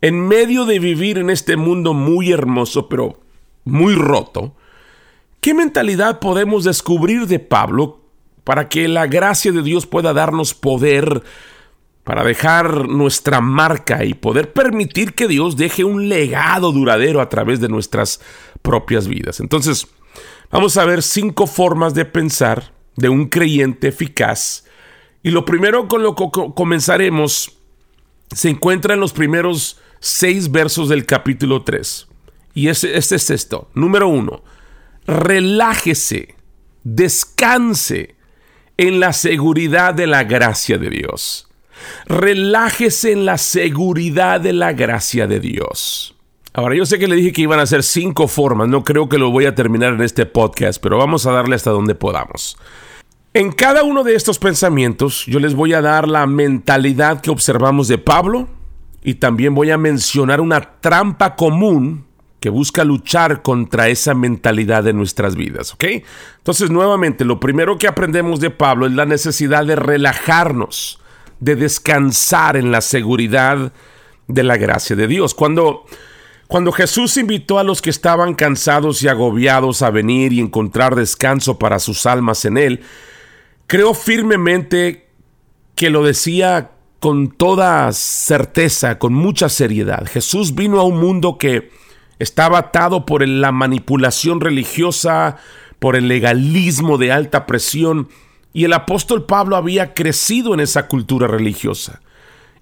en 0.00 0.26
medio 0.28 0.66
de 0.66 0.78
vivir 0.78 1.18
en 1.18 1.30
este 1.30 1.56
mundo 1.56 1.94
muy 1.94 2.32
hermoso, 2.32 2.88
pero 2.88 3.20
muy 3.64 3.94
roto, 3.94 4.54
¿qué 5.40 5.54
mentalidad 5.54 6.18
podemos 6.18 6.64
descubrir 6.64 7.26
de 7.26 7.38
Pablo 7.38 8.00
para 8.44 8.68
que 8.68 8.88
la 8.88 9.06
gracia 9.06 9.52
de 9.52 9.62
Dios 9.62 9.86
pueda 9.86 10.12
darnos 10.12 10.52
poder 10.52 11.22
para 12.04 12.22
dejar 12.22 12.86
nuestra 12.86 13.40
marca 13.40 14.04
y 14.04 14.12
poder 14.12 14.52
permitir 14.52 15.14
que 15.14 15.26
Dios 15.26 15.56
deje 15.56 15.84
un 15.84 16.10
legado 16.10 16.70
duradero 16.70 17.22
a 17.22 17.30
través 17.30 17.60
de 17.60 17.70
nuestras 17.70 18.20
propias 18.60 19.08
vidas? 19.08 19.40
Entonces, 19.40 19.88
vamos 20.50 20.76
a 20.76 20.84
ver 20.84 21.02
cinco 21.02 21.46
formas 21.46 21.94
de 21.94 22.04
pensar 22.04 22.73
de 22.96 23.08
un 23.08 23.28
creyente 23.28 23.88
eficaz. 23.88 24.64
Y 25.22 25.30
lo 25.30 25.44
primero 25.44 25.88
con 25.88 26.02
lo 26.02 26.14
que 26.14 26.24
comenzaremos 26.54 27.56
se 28.34 28.50
encuentra 28.50 28.94
en 28.94 29.00
los 29.00 29.12
primeros 29.12 29.80
seis 30.00 30.50
versos 30.50 30.88
del 30.88 31.06
capítulo 31.06 31.62
3. 31.62 32.08
Y 32.54 32.68
este, 32.68 32.96
es 32.96 33.12
esto. 33.30 33.70
Número 33.74 34.08
uno, 34.08 34.42
relájese, 35.06 36.34
descanse 36.84 38.14
en 38.76 39.00
la 39.00 39.12
seguridad 39.12 39.94
de 39.94 40.06
la 40.06 40.24
gracia 40.24 40.78
de 40.78 40.90
Dios. 40.90 41.48
Relájese 42.06 43.12
en 43.12 43.24
la 43.24 43.38
seguridad 43.38 44.40
de 44.40 44.52
la 44.52 44.72
gracia 44.72 45.26
de 45.26 45.40
Dios. 45.40 46.13
Ahora, 46.56 46.76
yo 46.76 46.86
sé 46.86 47.00
que 47.00 47.08
le 47.08 47.16
dije 47.16 47.32
que 47.32 47.42
iban 47.42 47.58
a 47.58 47.66
ser 47.66 47.82
cinco 47.82 48.28
formas, 48.28 48.68
no 48.68 48.84
creo 48.84 49.08
que 49.08 49.18
lo 49.18 49.32
voy 49.32 49.44
a 49.44 49.56
terminar 49.56 49.92
en 49.92 50.02
este 50.02 50.24
podcast, 50.24 50.80
pero 50.80 50.96
vamos 50.96 51.26
a 51.26 51.32
darle 51.32 51.56
hasta 51.56 51.72
donde 51.72 51.96
podamos. 51.96 52.56
En 53.32 53.50
cada 53.50 53.82
uno 53.82 54.04
de 54.04 54.14
estos 54.14 54.38
pensamientos 54.38 55.26
yo 55.26 55.40
les 55.40 55.56
voy 55.56 55.72
a 55.72 55.82
dar 55.82 56.06
la 56.06 56.28
mentalidad 56.28 57.20
que 57.20 57.32
observamos 57.32 57.88
de 57.88 57.98
Pablo 57.98 58.46
y 59.02 59.14
también 59.14 59.52
voy 59.56 59.72
a 59.72 59.78
mencionar 59.78 60.40
una 60.40 60.60
trampa 60.80 61.34
común 61.34 62.06
que 62.38 62.50
busca 62.50 62.84
luchar 62.84 63.42
contra 63.42 63.88
esa 63.88 64.14
mentalidad 64.14 64.84
de 64.84 64.92
nuestras 64.92 65.34
vidas, 65.34 65.74
¿ok? 65.74 65.84
Entonces, 66.36 66.70
nuevamente, 66.70 67.24
lo 67.24 67.40
primero 67.40 67.78
que 67.78 67.88
aprendemos 67.88 68.38
de 68.38 68.50
Pablo 68.50 68.86
es 68.86 68.92
la 68.92 69.06
necesidad 69.06 69.66
de 69.66 69.74
relajarnos, 69.74 71.00
de 71.40 71.56
descansar 71.56 72.56
en 72.56 72.70
la 72.70 72.80
seguridad 72.80 73.72
de 74.28 74.42
la 74.44 74.56
gracia 74.56 74.94
de 74.94 75.08
Dios. 75.08 75.34
Cuando, 75.34 75.86
cuando 76.46 76.72
Jesús 76.72 77.16
invitó 77.16 77.58
a 77.58 77.64
los 77.64 77.80
que 77.80 77.90
estaban 77.90 78.34
cansados 78.34 79.02
y 79.02 79.08
agobiados 79.08 79.82
a 79.82 79.90
venir 79.90 80.32
y 80.32 80.40
encontrar 80.40 80.94
descanso 80.94 81.58
para 81.58 81.78
sus 81.78 82.06
almas 82.06 82.44
en 82.44 82.58
Él, 82.58 82.80
Creo 83.66 83.94
firmemente 83.94 85.08
que 85.74 85.90
lo 85.90 86.04
decía 86.04 86.72
con 87.00 87.30
toda 87.30 87.90
certeza, 87.92 88.98
con 88.98 89.14
mucha 89.14 89.48
seriedad. 89.48 90.06
Jesús 90.06 90.54
vino 90.54 90.80
a 90.80 90.84
un 90.84 91.00
mundo 91.00 91.38
que 91.38 91.70
estaba 92.18 92.58
atado 92.58 93.04
por 93.06 93.26
la 93.26 93.52
manipulación 93.52 94.40
religiosa, 94.40 95.38
por 95.78 95.96
el 95.96 96.08
legalismo 96.08 96.98
de 96.98 97.12
alta 97.12 97.46
presión, 97.46 98.08
y 98.52 98.64
el 98.64 98.72
apóstol 98.72 99.26
Pablo 99.26 99.56
había 99.56 99.94
crecido 99.94 100.54
en 100.54 100.60
esa 100.60 100.86
cultura 100.86 101.26
religiosa. 101.26 102.00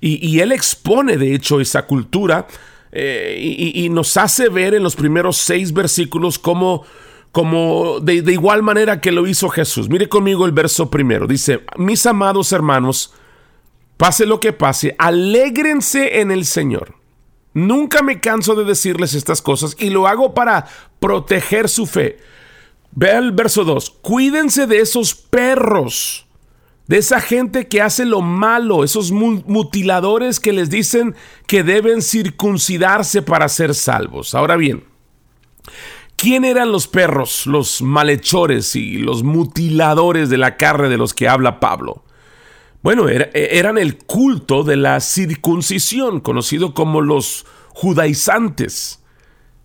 Y, 0.05 0.41
él 0.41 0.51
expone, 0.51 1.17
de 1.17 1.33
hecho, 1.33 1.61
esa 1.61 1.87
cultura 1.87 2.49
eh, 2.93 3.73
y, 3.75 3.89
nos 3.89 4.19
hace 4.19 4.51
ver 4.51 4.75
en 4.75 4.83
los 4.83 4.97
primeros 4.97 5.39
seis 5.39 5.73
versículos 5.73 6.39
cómo 6.39 6.85
como 7.33 8.01
de, 8.01 8.17
igual 8.31 8.63
manera 8.63 9.01
que 9.01 9.11
lo 9.11 9.27
hizo 9.27 9.49
Jesús. 9.49 9.89
Mire 9.89 10.11
conmigo 10.11 10.45
el 10.45 10.53
verso 10.53 10.91
primero. 10.91 11.27
Dice, 11.27 11.65
mis 11.79 12.05
amados 12.05 12.53
hermanos, 12.53 13.15
pase 13.97 14.27
lo 14.27 14.39
que 14.39 14.53
pase, 14.53 14.95
alégrense 14.99 16.21
en 16.21 16.31
el 16.31 16.45
Señor. 16.45 16.97
Nunca 17.55 18.03
me 18.03 18.21
canso 18.21 18.55
de 18.55 18.65
decirles 18.65 19.15
estas 19.15 19.41
cosas 19.41 19.75
y 19.79 19.89
lo 19.89 20.07
hago 20.07 20.35
para 20.35 20.67
proteger 21.01 21.71
su 21.71 21.87
fe. 21.87 22.19
Vea 22.91 23.19
el 23.19 23.33
verso 23.33 23.65
2. 23.65 23.89
Cuídense 24.03 24.67
de 24.67 24.81
esos 24.81 25.15
perros, 25.15 26.27
de 26.87 26.99
esa 26.99 27.21
gente 27.21 27.69
que 27.69 27.81
hace 27.81 28.05
lo 28.05 28.21
malo, 28.21 28.85
esos 28.85 29.13
mutiladores 29.13 30.41
que 30.41 30.53
les 30.53 30.69
dicen 30.69 31.15
que 31.47 31.63
deben 31.63 32.03
circuncidarse 32.03 33.23
para 33.23 33.49
ser 33.49 33.75
salvos. 33.75 34.35
Ahora 34.35 34.57
bien, 34.57 34.85
¿Quién 36.23 36.45
eran 36.45 36.71
los 36.71 36.87
perros, 36.87 37.49
los 37.49 37.83
malhechores 37.83 38.77
y 38.77 38.99
los 38.99 39.25
mutiladores 39.25 40.31
de 40.31 40.39
la 40.39 40.57
carne 40.57 40.89
de 40.89 40.97
los 40.97 41.15
que 41.15 41.29
habla 41.29 41.59
Pablo? 41.59 42.05
Bueno, 42.81 43.09
eran 43.09 43.77
el 43.77 43.99
culto 43.99 44.63
de 44.63 44.77
la 44.77 45.01
circuncisión, 45.01 46.21
conocido 46.21 46.75
como 46.75 47.01
los 47.01 47.45
judaizantes. 47.71 49.03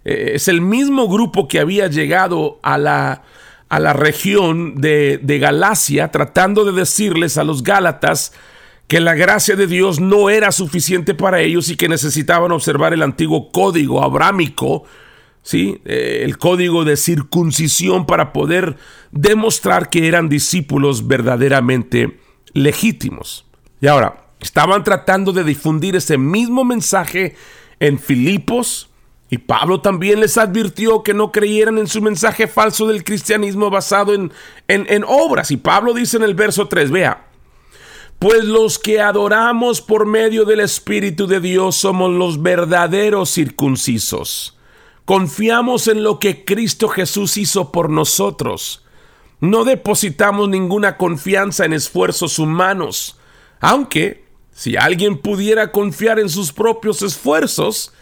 E, 0.03 0.31
es 0.33 0.47
el 0.47 0.61
mismo 0.61 1.07
grupo 1.07 1.47
que 1.47 1.59
había 1.59 1.89
llegado 1.89 2.59
a 2.63 2.79
la, 2.79 3.21
a 3.69 3.79
la 3.79 3.93
región 3.93 4.75
de, 4.75 5.19
de 5.21 5.39
Galacia 5.39 6.09
tratando 6.11 6.63
de 6.65 6.71
decirles 6.71 7.37
a 7.37 7.43
los 7.43 7.63
Gálatas 7.63 8.33
que 8.87 8.99
la 8.99 9.15
gracia 9.15 9.55
de 9.55 9.67
Dios 9.67 9.99
no 9.99 10.29
era 10.29 10.51
suficiente 10.51 11.13
para 11.13 11.41
ellos 11.41 11.69
y 11.69 11.75
que 11.75 11.89
necesitaban 11.89 12.51
observar 12.51 12.93
el 12.93 13.03
antiguo 13.03 13.51
código 13.51 14.03
abrámico 14.03 14.85
¿sí? 15.47 15.79
Eh, 15.85 16.23
el 16.25 16.37
código 16.37 16.83
de 16.83 16.97
circuncisión 16.97 18.05
para 18.05 18.33
poder 18.33 18.75
demostrar 19.11 19.89
que 19.89 20.07
eran 20.09 20.27
discípulos 20.27 21.07
verdaderamente 21.07 22.19
legítimos. 22.51 23.45
Y 23.79 23.87
ahora, 23.87 24.25
estaban 24.41 24.83
tratando 24.83 25.31
de 25.31 25.45
difundir 25.45 25.95
ese 25.95 26.17
mismo 26.17 26.65
mensaje 26.65 27.35
en 27.79 27.97
Filipos, 27.97 28.86
y 29.29 29.39
Pablo 29.39 29.81
también 29.81 30.19
les 30.21 30.37
advirtió 30.37 31.03
que 31.03 31.13
no 31.13 31.31
creyeran 31.31 31.77
en 31.77 31.87
su 31.87 32.01
mensaje 32.01 32.47
falso 32.47 32.87
del 32.87 33.03
cristianismo 33.03 33.69
basado 33.69 34.13
en, 34.13 34.31
en, 34.67 35.03
obras. 35.05 35.51
Y 35.51 35.57
Pablo 35.57 35.93
dice 35.93 36.17
en 36.17 36.23
el 36.23 36.33
verso 36.33 36.67
3, 36.67 36.91
vea, 36.91 37.27
pues 38.19 38.45
los 38.45 38.79
que 38.79 39.01
adoramos 39.01 39.81
por 39.81 40.05
medio 40.05 40.45
del 40.45 40.61
Espíritu 40.61 41.27
de 41.27 41.41
Dios 41.41 41.75
somos 41.75 42.11
los 42.11 42.41
verdaderos 42.41 43.29
circuncisos 43.29 44.57
Confiamos 45.07 45.87
en 45.87 46.03
lo 46.03 46.19
que 46.19 46.43
Cristo 46.43 46.89
Jesús 46.89 47.37
hizo 47.37 47.71
por 47.71 47.89
nosotros. 47.89 48.83
No 49.39 49.63
depositamos 49.63 50.49
ninguna 50.49 50.97
confianza 50.97 51.63
en 51.63 51.71
esfuerzos 51.71 52.39
humanos, 52.39 53.17
aunque 53.61 54.25
si 54.51 54.75
alguien 54.75 55.17
pudiera 55.17 55.71
confiar 55.71 56.19
en 56.19 56.27
sus 56.27 56.51
propios 56.51 57.01
esfuerzos, 57.03 57.93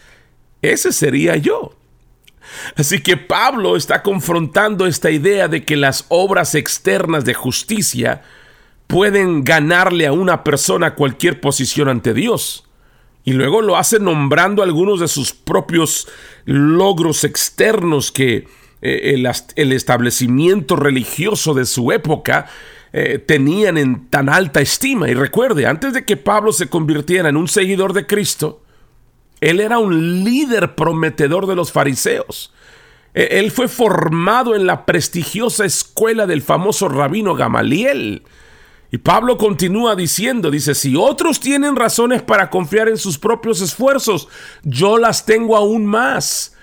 ese 0.62 0.92
sería 0.92 1.36
yo. 1.36 1.74
Así 2.76 3.02
que 3.02 3.18
Pablo 3.18 3.76
está 3.76 4.04
confrontando 4.04 4.86
esta 4.86 5.12
idea 5.12 5.48
de 5.48 5.64
que 5.64 5.76
las 5.76 6.06
obras 6.10 6.56
externas 6.56 7.26
de 7.26 7.34
justicia 7.34 8.22
pueden 8.88 9.44
ganarle 9.44 10.06
a 10.08 10.14
una 10.14 10.44
persona 10.44 10.96
cualquier 10.96 11.42
posición 11.42 11.90
ante 11.90 12.14
Dios. 12.14 12.66
Y 13.24 13.34
luego 13.34 13.62
lo 13.62 13.76
hace 13.76 14.00
nombrando 14.00 14.62
algunos 14.62 15.00
de 15.00 15.08
sus 15.08 15.34
propios 15.34 16.08
logros 16.46 17.24
externos 17.24 18.12
que 18.12 18.48
eh, 18.82 19.16
el, 19.56 19.72
establecimiento 19.72 20.76
religioso 20.76 21.56
de 21.56 21.66
su 21.66 21.92
época 21.92 22.46
eh, 22.94 23.18
tenían 23.18 23.80
en 23.80 24.08
tan 24.10 24.30
alta 24.30 24.62
estima. 24.62 25.10
Y 25.10 25.16
recuerde, 25.16 25.66
antes 25.66 25.94
de 25.94 26.06
que 26.06 26.18
Pablo 26.18 26.52
se 26.52 26.70
convirtiera 26.70 27.30
en 27.30 27.38
un 27.38 27.48
seguidor 27.48 27.94
de 27.94 28.06
Cristo, 28.06 28.62
él 29.42 29.60
era 29.60 29.80
un 29.80 30.24
líder 30.24 30.76
prometedor 30.76 31.48
de 31.48 31.56
los 31.56 31.72
fariseos. 31.72 32.54
E, 33.14 33.40
él 33.40 33.52
fue 33.52 33.68
formado 33.68 34.56
en 34.56 34.66
la 34.66 34.86
prestigiosa 34.86 35.66
escuela 35.66 36.26
del 36.26 36.42
famoso 36.42 36.90
rabino 36.90 37.36
Gamaliel. 37.36 38.24
Y 38.92 38.98
Pablo 39.00 39.38
continúa 39.38 39.96
diciendo, 39.96 40.52
dice, 40.52 40.76
si 40.76 40.96
otros 40.96 41.40
tienen 41.40 41.76
razones 41.76 42.22
para 42.22 42.50
confiar 42.50 42.88
en 42.88 42.98
sus 42.98 43.18
propios 43.18 43.62
esfuerzos, 43.62 44.28
yo 44.64 44.98
las 44.98 45.26
tengo 45.26 45.58
aún 45.58 45.86
más. 45.86 46.56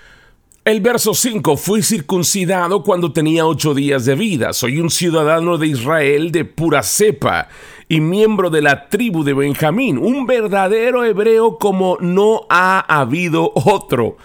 El 0.65 0.79
verso 0.79 1.13
5, 1.13 1.57
fui 1.57 1.83
circuncidado 1.83 2.83
cuando 2.83 3.11
tenía 3.11 3.45
ocho 3.45 3.73
días 3.73 4.05
de 4.05 4.15
vida, 4.15 4.53
soy 4.53 4.79
un 4.79 4.89
ciudadano 4.89 5.57
de 5.57 5.67
Israel 5.67 6.31
de 6.31 6.45
pura 6.45 6.83
cepa 6.83 7.49
y 7.93 8.01
miembro 8.01 8.49
de 8.49 8.63
la 8.63 8.89
tribu 8.89 9.23
de 9.23 9.35
Benjamín, 9.35 9.99
un 9.99 10.25
verdadero 10.25 11.03
hebreo 11.03 11.59
como 11.59 11.95
no 11.99 12.47
ha 12.49 12.79
habido 12.79 13.51
otro. 13.53 14.17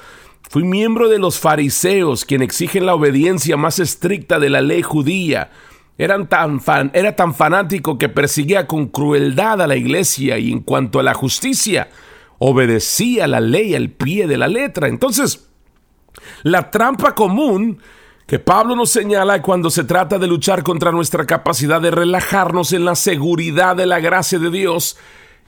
Fui 0.49 0.65
miembro 0.65 1.11
de 1.11 1.19
los 1.19 1.39
fariseos, 1.39 2.25
quien 2.25 2.41
exigen 2.41 2.87
la 2.87 2.95
obediencia 2.95 3.59
más 3.59 3.79
estricta 3.79 4.39
de 4.39 4.49
la 4.49 4.63
ley 4.63 4.81
judía. 4.81 5.51
Tan 6.31 6.63
fan, 6.63 6.91
era 6.95 7.15
tan 7.15 7.35
fanático 7.35 7.99
que 7.99 8.09
perseguía 8.09 8.67
con 8.67 8.87
crueldad 8.87 9.61
a 9.61 9.67
la 9.67 9.77
iglesia 9.77 10.39
y 10.39 10.51
en 10.51 10.61
cuanto 10.61 10.99
a 10.99 11.03
la 11.03 11.13
justicia, 11.13 11.91
obedecía 12.39 13.27
la 13.27 13.41
ley 13.41 13.75
al 13.75 13.91
pie 13.91 14.27
de 14.27 14.39
la 14.39 14.49
letra. 14.49 14.89
Entonces, 14.89 15.51
la 16.43 16.71
trampa 16.71 17.15
común 17.15 17.83
que 18.29 18.39
Pablo 18.39 18.77
nos 18.77 18.91
señala 18.91 19.41
cuando 19.41 19.71
se 19.71 19.85
trata 19.85 20.19
de 20.19 20.27
luchar 20.27 20.63
contra 20.63 20.93
nuestra 20.93 21.25
capacidad 21.25 21.81
de 21.81 21.91
relajarnos 21.91 22.75
en 22.75 22.85
la 22.85 22.95
seguridad 22.95 23.75
de 23.75 23.87
la 23.87 24.01
gracia 24.01 24.39
de 24.39 24.51
Dios 24.51 24.99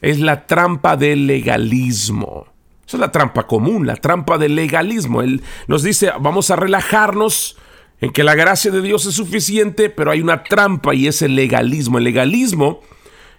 es 0.00 0.18
la 0.18 0.46
trampa 0.46 0.96
del 0.96 1.26
legalismo. 1.26 2.46
Esa 2.86 2.96
es 2.96 3.00
la 3.02 3.12
trampa 3.12 3.46
común, 3.46 3.86
la 3.86 3.96
trampa 3.96 4.38
del 4.38 4.56
legalismo. 4.56 5.20
Él 5.20 5.42
nos 5.66 5.82
dice, 5.82 6.10
vamos 6.20 6.50
a 6.50 6.56
relajarnos 6.56 7.58
en 8.00 8.12
que 8.12 8.24
la 8.24 8.34
gracia 8.34 8.70
de 8.70 8.80
Dios 8.80 9.04
es 9.04 9.14
suficiente, 9.14 9.90
pero 9.90 10.10
hay 10.10 10.22
una 10.22 10.42
trampa 10.42 10.94
y 10.94 11.06
es 11.06 11.20
el 11.20 11.36
legalismo. 11.36 11.98
El 11.98 12.04
legalismo 12.04 12.80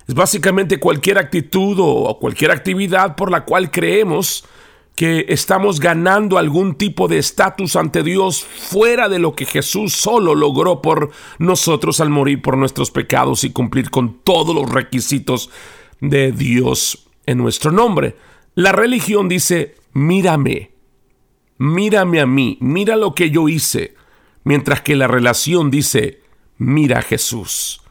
es 0.07 0.13
básicamente 0.13 0.79
cualquier 0.79 1.17
actitud 1.17 1.77
o 1.79 2.19
cualquier 2.19 2.51
actividad 2.51 3.15
por 3.15 3.31
la 3.31 3.43
cual 3.43 3.71
creemos 3.71 4.45
que 4.95 5.25
estamos 5.29 5.79
ganando 5.79 6.37
algún 6.37 6.75
tipo 6.75 7.07
de 7.07 7.17
estatus 7.17 7.75
ante 7.75 8.03
Dios 8.03 8.43
fuera 8.43 9.09
de 9.09 9.19
lo 9.19 9.35
que 9.35 9.45
Jesús 9.45 9.93
solo 9.93 10.35
logró 10.35 10.81
por 10.81 11.11
nosotros 11.39 11.99
al 12.01 12.09
morir 12.09 12.41
por 12.41 12.57
nuestros 12.57 12.91
pecados 12.91 13.43
y 13.43 13.51
cumplir 13.51 13.89
con 13.89 14.19
todos 14.19 14.53
los 14.53 14.69
requisitos 14.69 15.49
de 16.01 16.31
Dios 16.31 17.07
en 17.25 17.37
nuestro 17.37 17.71
nombre. 17.71 18.15
La 18.53 18.73
religión 18.73 19.29
dice, 19.29 19.75
mírame, 19.93 20.71
mírame 21.57 22.19
a 22.19 22.25
mí, 22.25 22.57
mira 22.59 22.95
lo 22.95 23.15
que 23.15 23.29
yo 23.29 23.47
hice, 23.47 23.95
mientras 24.43 24.81
que 24.81 24.95
la 24.95 25.07
relación 25.07 25.71
dice, 25.71 26.21
mira 26.57 26.99
a 26.99 27.03
Jesús. 27.03 27.81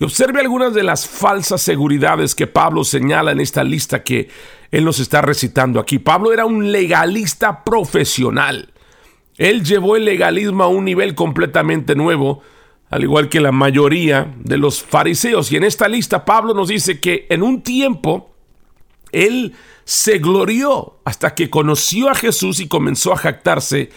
Y 0.00 0.04
observe 0.04 0.40
algunas 0.40 0.74
de 0.74 0.82
las 0.82 1.06
falsas 1.06 1.62
seguridades 1.62 2.34
que 2.34 2.48
Pablo 2.48 2.82
señala 2.82 3.30
en 3.30 3.40
esta 3.40 3.62
lista 3.62 4.02
que 4.02 4.28
él 4.74 4.84
nos 4.84 4.98
está 4.98 5.22
recitando 5.22 5.78
aquí. 5.78 5.98
Pablo 5.98 6.32
era 6.32 6.46
un 6.46 6.72
legalista 6.72 7.62
profesional. 7.62 8.72
Él 9.36 9.64
llevó 9.64 9.96
el 9.96 10.04
legalismo 10.04 10.64
a 10.64 10.68
un 10.68 10.84
nivel 10.84 11.14
completamente 11.14 11.94
nuevo, 11.94 12.42
al 12.90 13.02
igual 13.02 13.28
que 13.28 13.40
la 13.40 13.52
mayoría 13.52 14.34
de 14.38 14.56
los 14.56 14.82
fariseos. 14.82 15.52
Y 15.52 15.56
en 15.56 15.64
esta 15.64 15.88
lista 15.88 16.24
Pablo 16.24 16.54
nos 16.54 16.68
dice 16.68 17.00
que 17.00 17.26
en 17.30 17.42
un 17.42 17.62
tiempo 17.62 18.34
él 19.12 19.54
se 19.84 20.18
glorió 20.18 20.98
hasta 21.04 21.34
que 21.34 21.50
conoció 21.50 22.08
a 22.08 22.14
Jesús 22.14 22.60
y 22.60 22.66
comenzó 22.66 23.12
a 23.12 23.16
jactarse 23.16 23.90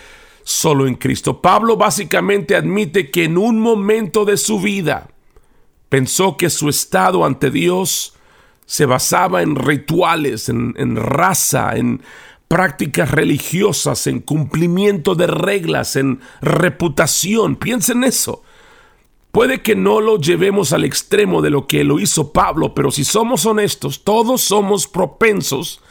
solo 0.44 0.88
en 0.88 0.96
Cristo. 0.96 1.42
Pablo 1.42 1.78
básicamente 1.78 2.56
admite 2.56 3.10
que 3.10 3.24
en 3.24 3.38
un 3.38 3.60
momento 3.60 4.26
de 4.26 4.38
su 4.38 4.60
vida, 4.60 5.10
Pensó 5.90 6.36
que 6.36 6.50
su 6.50 6.68
estado 6.68 7.24
ante 7.24 7.50
Dios 7.50 8.14
se 8.68 8.86
basaba 8.86 9.42
en 9.42 9.56
rituales, 9.56 10.50
en, 10.50 10.96
raza, 10.98 11.78
en 11.78 12.02
prácticas 12.50 13.10
religiosas, 13.10 14.08
en 14.08 14.20
cumplimiento 14.20 15.16
de 15.16 15.26
reglas, 15.26 15.96
en 15.96 16.20
reputación. 16.42 17.56
Piensen 17.56 18.04
en 18.04 18.10
eso. 18.10 18.44
Puede 19.32 19.62
que 19.62 19.76
no 19.76 20.02
lo 20.02 20.20
llevemos 20.20 20.74
al 20.74 20.84
extremo 20.84 21.42
de 21.42 21.50
lo 21.50 21.66
que 21.66 21.86
lo 21.86 21.98
hizo 21.98 22.34
Pablo, 22.34 22.74
pero 22.74 22.92
si 22.92 23.06
somos 23.06 23.46
honestos, 23.46 24.04
todos 24.04 24.42
somos 24.42 24.88
propensos 24.88 25.82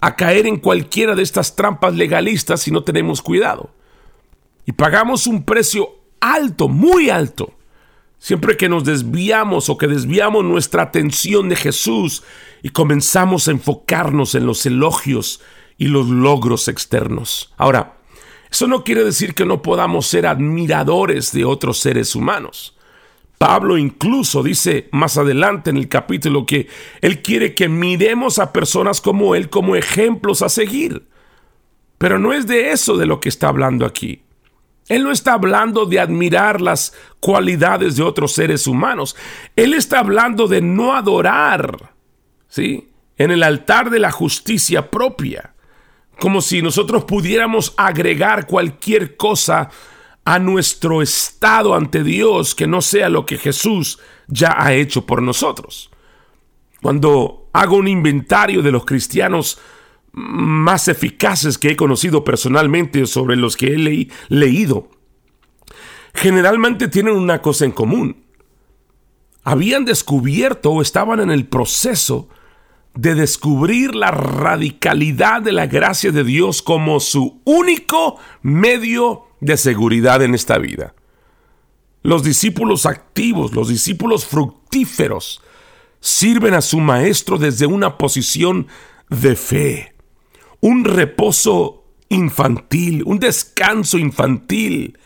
a 0.00 0.14
caer 0.14 0.46
en 0.46 0.58
cualquiera 0.58 1.16
de 1.16 1.24
estas 1.24 1.56
trampas 1.56 1.94
legalistas 1.94 2.60
si 2.60 2.70
no 2.70 2.84
tenemos 2.84 3.20
cuidado. 3.20 3.70
Y 4.64 4.72
pagamos 4.72 5.26
un 5.26 5.42
precio 5.42 5.90
alto, 6.20 6.68
muy 6.68 7.10
alto, 7.10 7.52
Siempre 8.22 8.56
que 8.56 8.68
nos 8.68 8.84
desviamos 8.84 9.68
o 9.68 9.76
que 9.76 9.88
desviamos 9.88 10.44
nuestra 10.44 10.84
atención 10.84 11.48
de 11.48 11.56
Jesús 11.56 12.22
y 12.62 12.68
comenzamos 12.68 13.48
a 13.48 13.50
enfocarnos 13.50 14.36
en 14.36 14.46
los 14.46 14.64
elogios 14.64 15.40
y 15.76 15.88
los 15.88 16.06
logros 16.06 16.68
externos. 16.68 17.52
Ahora, 17.56 17.96
eso 18.48 18.68
no 18.68 18.84
quiere 18.84 19.02
decir 19.02 19.34
que 19.34 19.44
no 19.44 19.60
podamos 19.60 20.06
ser 20.06 20.28
admiradores 20.28 21.32
de 21.32 21.44
otros 21.44 21.80
seres 21.80 22.14
humanos. 22.14 22.76
Pablo 23.38 23.76
incluso 23.76 24.44
dice 24.44 24.88
más 24.92 25.18
adelante 25.18 25.70
en 25.70 25.76
el 25.76 25.88
capítulo 25.88 26.46
que 26.46 26.68
él 27.00 27.22
quiere 27.22 27.56
que 27.56 27.68
miremos 27.68 28.38
a 28.38 28.52
personas 28.52 29.00
como 29.00 29.34
él 29.34 29.50
como 29.50 29.74
ejemplos 29.74 30.42
a 30.42 30.48
seguir. 30.48 31.08
Pero 31.98 32.20
no 32.20 32.32
es 32.32 32.46
de 32.46 32.70
eso 32.70 32.96
de 32.96 33.06
lo 33.06 33.18
que 33.18 33.30
está 33.30 33.48
hablando 33.48 33.84
aquí. 33.84 34.22
Él 34.88 35.04
no 35.04 35.12
está 35.12 35.34
hablando 35.34 35.86
de 35.86 36.00
admirar 36.00 36.60
las 36.60 36.92
cualidades 37.20 37.96
de 37.96 38.02
otros 38.02 38.32
seres 38.32 38.66
humanos. 38.66 39.16
Él 39.56 39.74
está 39.74 40.00
hablando 40.00 40.48
de 40.48 40.60
no 40.60 40.94
adorar, 40.94 41.94
¿sí? 42.48 42.88
En 43.16 43.30
el 43.30 43.42
altar 43.42 43.90
de 43.90 44.00
la 44.00 44.10
justicia 44.10 44.90
propia. 44.90 45.54
Como 46.18 46.40
si 46.40 46.62
nosotros 46.62 47.04
pudiéramos 47.04 47.74
agregar 47.76 48.46
cualquier 48.46 49.16
cosa 49.16 49.70
a 50.24 50.38
nuestro 50.38 51.02
estado 51.02 51.74
ante 51.74 52.02
Dios 52.04 52.54
que 52.54 52.66
no 52.66 52.80
sea 52.80 53.08
lo 53.08 53.26
que 53.26 53.38
Jesús 53.38 53.98
ya 54.28 54.54
ha 54.56 54.72
hecho 54.72 55.04
por 55.06 55.22
nosotros. 55.22 55.90
Cuando 56.80 57.48
hago 57.52 57.76
un 57.76 57.88
inventario 57.88 58.62
de 58.62 58.72
los 58.72 58.84
cristianos 58.84 59.58
más 60.12 60.88
eficaces 60.88 61.58
que 61.58 61.70
he 61.70 61.76
conocido 61.76 62.22
personalmente 62.24 63.06
sobre 63.06 63.36
los 63.36 63.56
que 63.56 63.74
he 63.74 64.08
leído, 64.28 64.90
generalmente 66.14 66.88
tienen 66.88 67.16
una 67.16 67.40
cosa 67.40 67.64
en 67.64 67.72
común. 67.72 68.24
Habían 69.42 69.84
descubierto 69.84 70.70
o 70.70 70.82
estaban 70.82 71.20
en 71.20 71.30
el 71.30 71.46
proceso 71.46 72.28
de 72.94 73.14
descubrir 73.14 73.94
la 73.94 74.10
radicalidad 74.10 75.40
de 75.42 75.52
la 75.52 75.66
gracia 75.66 76.12
de 76.12 76.24
Dios 76.24 76.60
como 76.60 77.00
su 77.00 77.40
único 77.44 78.18
medio 78.42 79.24
de 79.40 79.56
seguridad 79.56 80.22
en 80.22 80.34
esta 80.34 80.58
vida. 80.58 80.94
Los 82.02 82.22
discípulos 82.22 82.84
activos, 82.84 83.54
los 83.54 83.68
discípulos 83.68 84.26
fructíferos, 84.26 85.40
sirven 86.00 86.52
a 86.52 86.60
su 86.60 86.80
maestro 86.80 87.38
desde 87.38 87.66
una 87.66 87.96
posición 87.96 88.66
de 89.08 89.36
fe 89.36 89.91
un 90.62 90.84
reposo 90.84 91.84
infantil, 92.08 93.02
un 93.04 93.18
descanso 93.18 93.98
infantil, 93.98 94.98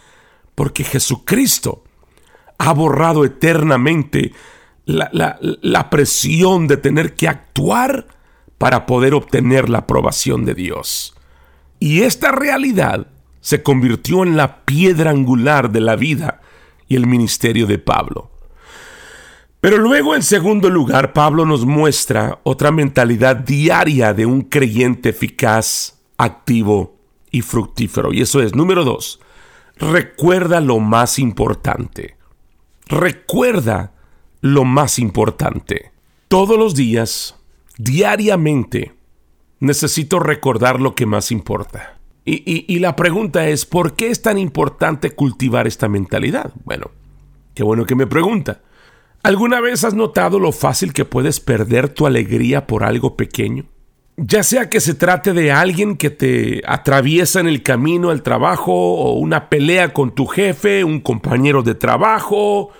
porque 0.54 0.84
Jesucristo 0.84 1.82
ha 2.58 2.72
borrado 2.72 3.24
eternamente 3.24 4.32
la, 4.84 5.90
presión 5.90 6.68
de 6.68 6.76
tener 6.76 7.14
que 7.14 7.28
actuar 7.28 8.06
para 8.58 8.86
poder 8.86 9.14
obtener 9.14 9.68
la 9.68 9.78
aprobación 9.78 10.44
de 10.44 10.54
Dios. 10.54 11.14
Y 11.80 12.02
esta 12.02 12.32
realidad 12.32 13.08
se 13.40 13.62
convirtió 13.62 14.22
en 14.22 14.36
la 14.36 14.64
piedra 14.64 15.10
angular 15.10 15.70
de 15.70 15.80
la 15.80 15.96
vida 15.96 16.40
y 16.86 16.96
el 16.96 17.06
ministerio 17.06 17.66
de 17.66 17.78
Pablo. 17.78 18.30
Pero 19.60 19.78
luego, 19.78 20.14
en 20.14 20.22
segundo 20.22 20.70
lugar, 20.70 21.12
Pablo 21.12 21.44
nos 21.44 21.64
muestra 21.64 22.40
otra 22.42 22.70
mentalidad 22.70 23.36
diaria 23.36 24.14
de 24.14 24.26
un 24.26 24.42
creyente 24.42 25.08
eficaz, 25.08 25.98
activo 26.18 26.96
y 27.30 27.42
fructífero. 27.42 28.12
Y 28.12 28.20
eso 28.20 28.40
es, 28.40 28.54
número 28.54 28.84
dos, 28.84 29.20
recuerda 29.76 30.60
lo 30.60 30.78
más 30.78 31.18
importante. 31.18 32.16
Recuerda 32.86 33.92
lo 34.40 34.64
más 34.64 34.98
importante. 34.98 35.92
Todos 36.28 36.58
los 36.58 36.74
días, 36.74 37.36
diariamente, 37.78 38.94
necesito 39.60 40.18
recordar 40.18 40.80
lo 40.80 40.94
que 40.94 41.06
más 41.06 41.32
importa. 41.32 41.98
Y, 42.28 42.80
la 42.80 42.96
pregunta 42.96 43.48
es, 43.48 43.64
¿por 43.66 43.94
qué 43.94 44.08
es 44.10 44.20
tan 44.20 44.36
importante 44.36 45.10
cultivar 45.12 45.68
esta 45.68 45.88
mentalidad? 45.88 46.52
Bueno, 46.64 46.90
qué 47.54 47.62
bueno 47.62 47.84
que 47.84 47.94
me 47.94 48.08
pregunta. 48.08 48.62
¿Alguna 49.26 49.60
vez 49.60 49.82
has 49.82 49.94
notado 49.94 50.38
lo 50.38 50.52
fácil 50.52 50.92
que 50.92 51.04
puedes 51.04 51.40
perder 51.40 51.88
tu 51.88 52.06
alegría 52.06 52.68
por 52.68 52.84
algo 52.84 53.16
pequeño? 53.16 53.64
Ya 54.16 54.44
sea 54.44 54.70
que 54.70 54.78
se 54.78 54.94
trate 54.94 55.32
de 55.32 55.50
alguien 55.50 55.96
que 55.96 56.10
te 56.10 56.62
atraviesa 56.64 57.40
en 57.40 57.48
el 57.48 57.64
camino 57.64 58.10
al 58.10 58.22
trabajo, 58.22 58.72
o 58.72 59.14
una 59.14 59.48
pelea 59.48 59.92
con 59.92 60.14
tu 60.14 60.26
jefe, 60.26 60.84
un 60.84 61.00
compañero 61.00 61.64
de 61.64 61.74
trabajo, 61.74 62.70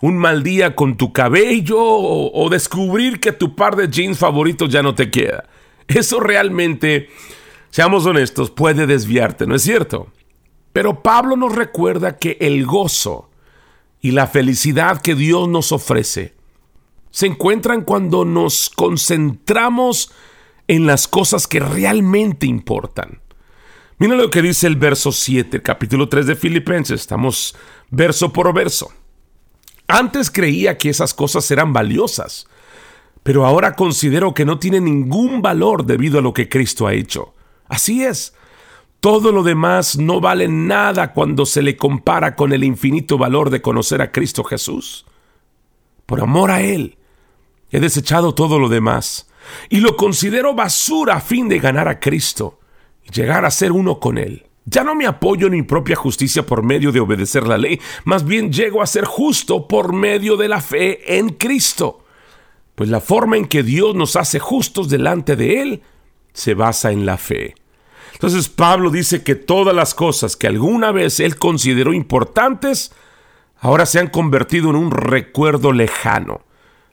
un 0.00 0.16
mal 0.16 0.44
día 0.44 0.76
con 0.76 0.96
tu 0.96 1.12
cabello, 1.12 1.82
o, 1.82 2.40
o 2.40 2.48
descubrir 2.48 3.18
que 3.18 3.32
tu 3.32 3.56
par 3.56 3.74
de 3.74 3.88
jeans 3.88 4.16
favoritos 4.16 4.70
ya 4.70 4.84
no 4.84 4.94
te 4.94 5.10
queda. 5.10 5.48
Eso 5.88 6.20
realmente 6.20 7.08
seamos 7.70 8.06
honestos, 8.06 8.52
puede 8.52 8.86
desviarte, 8.86 9.44
¿no 9.44 9.56
es 9.56 9.62
cierto? 9.62 10.06
Pero 10.72 11.02
Pablo 11.02 11.34
nos 11.34 11.52
recuerda 11.52 12.16
que 12.16 12.36
el 12.40 12.64
gozo 12.64 13.29
y 14.00 14.12
la 14.12 14.26
felicidad 14.26 15.02
que 15.02 15.14
Dios 15.14 15.48
nos 15.48 15.72
ofrece 15.72 16.34
se 17.10 17.26
encuentran 17.26 17.82
cuando 17.82 18.24
nos 18.24 18.70
concentramos 18.70 20.12
en 20.68 20.86
las 20.86 21.08
cosas 21.08 21.46
que 21.46 21.60
realmente 21.60 22.46
importan. 22.46 23.20
Mira 23.98 24.14
lo 24.14 24.30
que 24.30 24.42
dice 24.42 24.66
el 24.66 24.76
verso 24.76 25.12
7, 25.12 25.60
capítulo 25.60 26.08
3 26.08 26.26
de 26.26 26.36
Filipenses. 26.36 27.00
Estamos 27.00 27.56
verso 27.90 28.32
por 28.32 28.52
verso. 28.54 28.92
Antes 29.88 30.30
creía 30.30 30.78
que 30.78 30.88
esas 30.88 31.12
cosas 31.12 31.50
eran 31.50 31.72
valiosas, 31.72 32.46
pero 33.22 33.44
ahora 33.44 33.74
considero 33.74 34.32
que 34.32 34.44
no 34.44 34.58
tienen 34.58 34.84
ningún 34.84 35.42
valor 35.42 35.84
debido 35.84 36.20
a 36.20 36.22
lo 36.22 36.32
que 36.32 36.48
Cristo 36.48 36.86
ha 36.86 36.94
hecho. 36.94 37.34
Así 37.68 38.04
es. 38.04 38.32
Todo 39.00 39.32
lo 39.32 39.42
demás 39.42 39.98
no 39.98 40.20
vale 40.20 40.46
nada 40.46 41.14
cuando 41.14 41.46
se 41.46 41.62
le 41.62 41.74
compara 41.74 42.36
con 42.36 42.52
el 42.52 42.62
infinito 42.62 43.16
valor 43.16 43.48
de 43.48 43.62
conocer 43.62 44.02
a 44.02 44.12
Cristo 44.12 44.44
Jesús. 44.44 45.06
Por 46.04 46.20
amor 46.20 46.50
a 46.50 46.60
Él, 46.60 46.98
he 47.70 47.80
desechado 47.80 48.34
todo 48.34 48.58
lo 48.58 48.68
demás 48.68 49.30
y 49.70 49.80
lo 49.80 49.96
considero 49.96 50.54
basura 50.54 51.14
a 51.14 51.20
fin 51.20 51.48
de 51.48 51.58
ganar 51.58 51.88
a 51.88 51.98
Cristo 51.98 52.60
y 53.02 53.10
llegar 53.10 53.46
a 53.46 53.50
ser 53.50 53.72
uno 53.72 53.98
con 53.98 54.18
Él. 54.18 54.46
Ya 54.66 54.84
no 54.84 54.94
me 54.94 55.06
apoyo 55.06 55.46
en 55.46 55.54
mi 55.54 55.62
propia 55.62 55.96
justicia 55.96 56.44
por 56.44 56.62
medio 56.62 56.92
de 56.92 57.00
obedecer 57.00 57.46
la 57.46 57.56
ley, 57.56 57.80
más 58.04 58.26
bien 58.26 58.52
llego 58.52 58.82
a 58.82 58.86
ser 58.86 59.06
justo 59.06 59.66
por 59.66 59.94
medio 59.94 60.36
de 60.36 60.48
la 60.48 60.60
fe 60.60 61.18
en 61.18 61.30
Cristo. 61.30 62.04
Pues 62.74 62.90
la 62.90 63.00
forma 63.00 63.38
en 63.38 63.46
que 63.46 63.62
Dios 63.62 63.94
nos 63.94 64.16
hace 64.16 64.38
justos 64.38 64.90
delante 64.90 65.36
de 65.36 65.62
Él 65.62 65.82
se 66.34 66.52
basa 66.52 66.92
en 66.92 67.06
la 67.06 67.16
fe. 67.16 67.54
Entonces 68.12 68.48
Pablo 68.48 68.90
dice 68.90 69.22
que 69.22 69.34
todas 69.34 69.74
las 69.74 69.94
cosas 69.94 70.36
que 70.36 70.46
alguna 70.46 70.92
vez 70.92 71.20
él 71.20 71.36
consideró 71.36 71.92
importantes, 71.92 72.92
ahora 73.58 73.86
se 73.86 73.98
han 73.98 74.08
convertido 74.08 74.70
en 74.70 74.76
un 74.76 74.90
recuerdo 74.90 75.72
lejano. 75.72 76.42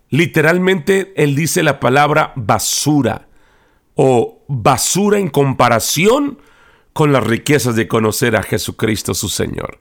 Literalmente 0.09 1.13
él 1.15 1.35
dice 1.35 1.63
la 1.63 1.79
palabra 1.79 2.33
basura 2.35 3.27
o 3.95 4.43
basura 4.47 5.19
en 5.19 5.29
comparación 5.29 6.39
con 6.93 7.11
las 7.11 7.23
riquezas 7.23 7.75
de 7.75 7.87
conocer 7.87 8.35
a 8.35 8.43
Jesucristo 8.43 9.13
su 9.13 9.29
Señor. 9.29 9.79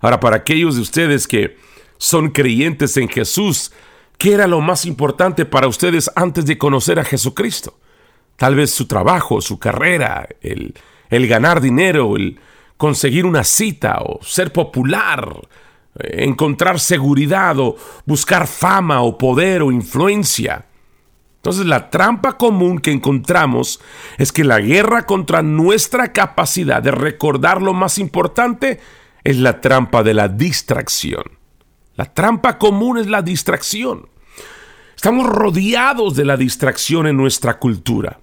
Ahora, 0.00 0.18
para 0.18 0.36
aquellos 0.36 0.76
de 0.76 0.80
ustedes 0.80 1.28
que 1.28 1.56
son 1.98 2.30
creyentes 2.30 2.96
en 2.96 3.08
Jesús, 3.08 3.72
¿qué 4.16 4.32
era 4.32 4.46
lo 4.46 4.60
más 4.60 4.86
importante 4.86 5.44
para 5.44 5.68
ustedes 5.68 6.10
antes 6.16 6.46
de 6.46 6.56
conocer 6.56 6.98
a 6.98 7.04
Jesucristo? 7.04 7.78
Tal 8.40 8.54
vez 8.54 8.70
su 8.70 8.86
trabajo, 8.86 9.42
su 9.42 9.58
carrera, 9.58 10.26
el, 10.40 10.72
el 11.10 11.28
ganar 11.28 11.60
dinero, 11.60 12.16
el 12.16 12.40
conseguir 12.78 13.26
una 13.26 13.44
cita 13.44 13.98
o 14.00 14.18
ser 14.24 14.50
popular, 14.50 15.46
eh, 15.98 16.24
encontrar 16.24 16.80
seguridad 16.80 17.58
o 17.58 17.76
buscar 18.06 18.46
fama 18.46 19.02
o 19.02 19.18
poder 19.18 19.60
o 19.60 19.70
influencia. 19.70 20.64
Entonces 21.36 21.66
la 21.66 21.90
trampa 21.90 22.38
común 22.38 22.78
que 22.78 22.92
encontramos 22.92 23.78
es 24.16 24.32
que 24.32 24.42
la 24.42 24.58
guerra 24.58 25.04
contra 25.04 25.42
nuestra 25.42 26.14
capacidad 26.14 26.82
de 26.82 26.92
recordar 26.92 27.60
lo 27.60 27.74
más 27.74 27.98
importante 27.98 28.80
es 29.22 29.36
la 29.36 29.60
trampa 29.60 30.02
de 30.02 30.14
la 30.14 30.28
distracción. 30.28 31.24
La 31.94 32.06
trampa 32.06 32.56
común 32.56 32.96
es 32.96 33.06
la 33.06 33.20
distracción. 33.20 34.08
Estamos 34.96 35.26
rodeados 35.26 36.16
de 36.16 36.24
la 36.24 36.38
distracción 36.38 37.06
en 37.06 37.18
nuestra 37.18 37.58
cultura. 37.58 38.19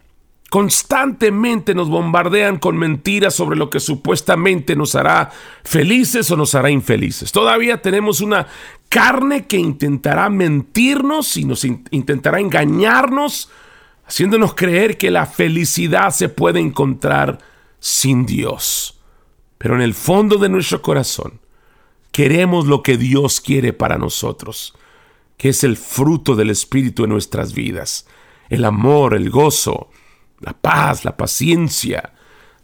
Constantemente 0.49 1.75
nos 1.75 1.89
bombardean 1.89 2.57
con 2.57 2.77
mentiras 2.77 3.35
sobre 3.35 3.57
lo 3.57 3.69
que 3.69 3.81
supuestamente 3.81 4.77
nos 4.77 4.95
hará 4.95 5.29
felices 5.63 6.31
o 6.31 6.37
nos 6.37 6.55
hará 6.55 6.69
infelices. 6.69 7.33
Todavía 7.33 7.81
tenemos 7.81 8.21
una 8.21 8.47
carne 8.87 9.45
que 9.45 9.57
intentará 9.57 10.29
mentirnos 10.29 11.35
y 11.35 11.43
nos 11.43 11.65
intentará 11.65 12.39
engañarnos, 12.39 13.49
haciéndonos 14.05 14.53
creer 14.53 14.97
que 14.97 15.11
la 15.11 15.25
felicidad 15.25 16.11
se 16.11 16.29
puede 16.29 16.61
encontrar 16.61 17.39
sin 17.81 18.25
Dios. 18.25 19.01
Pero 19.57 19.75
en 19.75 19.81
el 19.81 19.93
fondo 19.93 20.37
de 20.37 20.47
nuestro 20.47 20.81
corazón 20.81 21.41
queremos 22.13 22.67
lo 22.67 22.83
que 22.83 22.97
Dios 22.97 23.41
quiere 23.41 23.73
para 23.73 23.97
nosotros, 23.97 24.73
que 25.35 25.49
es 25.49 25.65
el 25.65 25.75
fruto 25.75 26.37
del 26.37 26.51
Espíritu 26.51 27.03
en 27.03 27.09
nuestras 27.09 27.53
vidas, 27.53 28.07
el 28.47 28.63
amor, 28.63 29.13
el 29.13 29.29
gozo, 29.29 29.89
la 30.39 30.53
paz, 30.53 31.05
la 31.05 31.15
paciencia, 31.17 32.13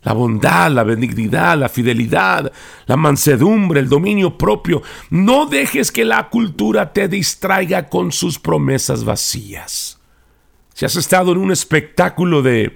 la 0.03 0.13
bondad, 0.13 0.71
la 0.71 0.83
benignidad, 0.83 1.57
la 1.57 1.69
fidelidad, 1.69 2.51
la 2.85 2.97
mansedumbre, 2.97 3.79
el 3.79 3.89
dominio 3.89 4.37
propio. 4.37 4.81
No 5.09 5.45
dejes 5.45 5.91
que 5.91 6.05
la 6.05 6.29
cultura 6.29 6.91
te 6.91 7.07
distraiga 7.07 7.89
con 7.89 8.11
sus 8.11 8.37
promesas 8.39 9.03
vacías. 9.03 9.99
Si 10.73 10.85
has 10.85 10.95
estado 10.95 11.31
en 11.31 11.37
un 11.37 11.51
espectáculo 11.51 12.41
de, 12.41 12.73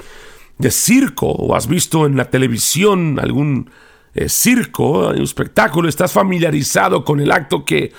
de 0.57 0.71
circo 0.71 1.27
o 1.27 1.55
has 1.55 1.67
visto 1.67 2.05
en 2.05 2.15
la 2.15 2.29
televisión 2.29 3.19
algún 3.19 3.69
eh, 4.13 4.29
circo, 4.29 5.09
un 5.09 5.21
espectáculo, 5.21 5.89
estás 5.89 6.11
familiarizado 6.13 7.03
con 7.03 7.19
el 7.19 7.31
acto 7.31 7.65
que 7.65 7.91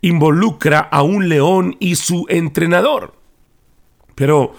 involucra 0.00 0.78
a 0.78 1.02
un 1.02 1.28
león 1.28 1.76
y 1.80 1.96
su 1.96 2.26
entrenador. 2.28 3.14
Pero 4.14 4.54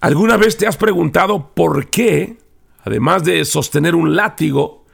¿Alguna 0.00 0.36
vez 0.36 0.56
te 0.56 0.66
has 0.66 0.76
preguntado 0.76 1.54
por 1.54 1.88
qué, 1.88 2.38
además 2.84 3.24
de 3.24 3.44
sostener 3.44 3.94
un 3.94 4.14
látigo, 4.14 4.84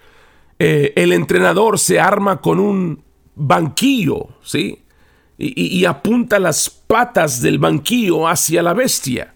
eh, 0.58 0.92
el 0.96 1.12
entrenador 1.12 1.78
se 1.78 1.98
arma 1.98 2.40
con 2.40 2.60
un 2.60 3.02
banquillo, 3.34 4.28
¿sí? 4.42 4.78
y 5.38 5.84
apunta 5.86 6.38
las 6.38 6.70
patas 6.70 7.42
del 7.42 7.58
banquillo 7.58 8.28
hacia 8.28 8.62
la 8.62 8.74
bestia. 8.74 9.34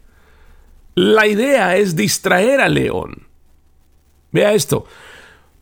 La 0.95 1.27
idea 1.27 1.77
es 1.77 1.95
distraer 1.95 2.61
al 2.61 2.75
león. 2.75 3.27
Vea 4.33 4.55
esto. 4.55 4.87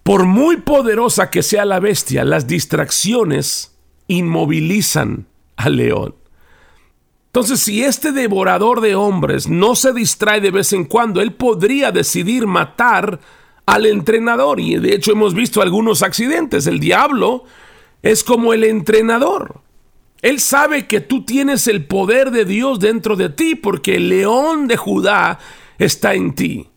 Por 0.04 0.26
muy 0.26 0.58
poderosa 0.58 1.28
que 1.28 1.42
sea 1.42 1.64
la 1.64 1.80
bestia, 1.80 2.24
las 2.24 2.46
distracciones 2.46 3.76
inmovilizan 4.06 5.26
al 5.56 5.76
león. 5.76 6.14
Entonces, 7.34 7.62
si 7.62 7.82
este 7.82 8.12
devorador 8.12 8.80
de 8.80 8.94
hombres 8.94 9.48
no 9.48 9.74
se 9.74 9.92
distrae 9.92 10.40
de 10.40 10.52
vez 10.52 10.72
en 10.72 10.84
cuando, 10.84 11.20
él 11.20 11.32
podría 11.32 11.90
decidir 11.90 12.46
matar 12.46 13.18
al 13.66 13.86
entrenador. 13.86 14.60
Y 14.60 14.76
de 14.76 14.94
hecho 14.94 15.10
hemos 15.10 15.34
visto 15.34 15.60
algunos 15.60 16.04
accidentes. 16.04 16.68
El 16.68 16.78
diablo 16.78 17.42
es 18.04 18.22
como 18.22 18.52
el 18.52 18.62
entrenador. 18.62 19.62
Él 20.22 20.38
sabe 20.38 20.86
que 20.86 21.00
tú 21.00 21.24
tienes 21.24 21.66
el 21.66 21.86
poder 21.86 22.30
de 22.30 22.44
Dios 22.44 22.78
dentro 22.78 23.16
de 23.16 23.30
ti 23.30 23.56
porque 23.56 23.96
el 23.96 24.10
león 24.10 24.68
de 24.68 24.76
Judá 24.76 25.40
está 25.76 26.14
en 26.14 26.36
ti. 26.36 26.68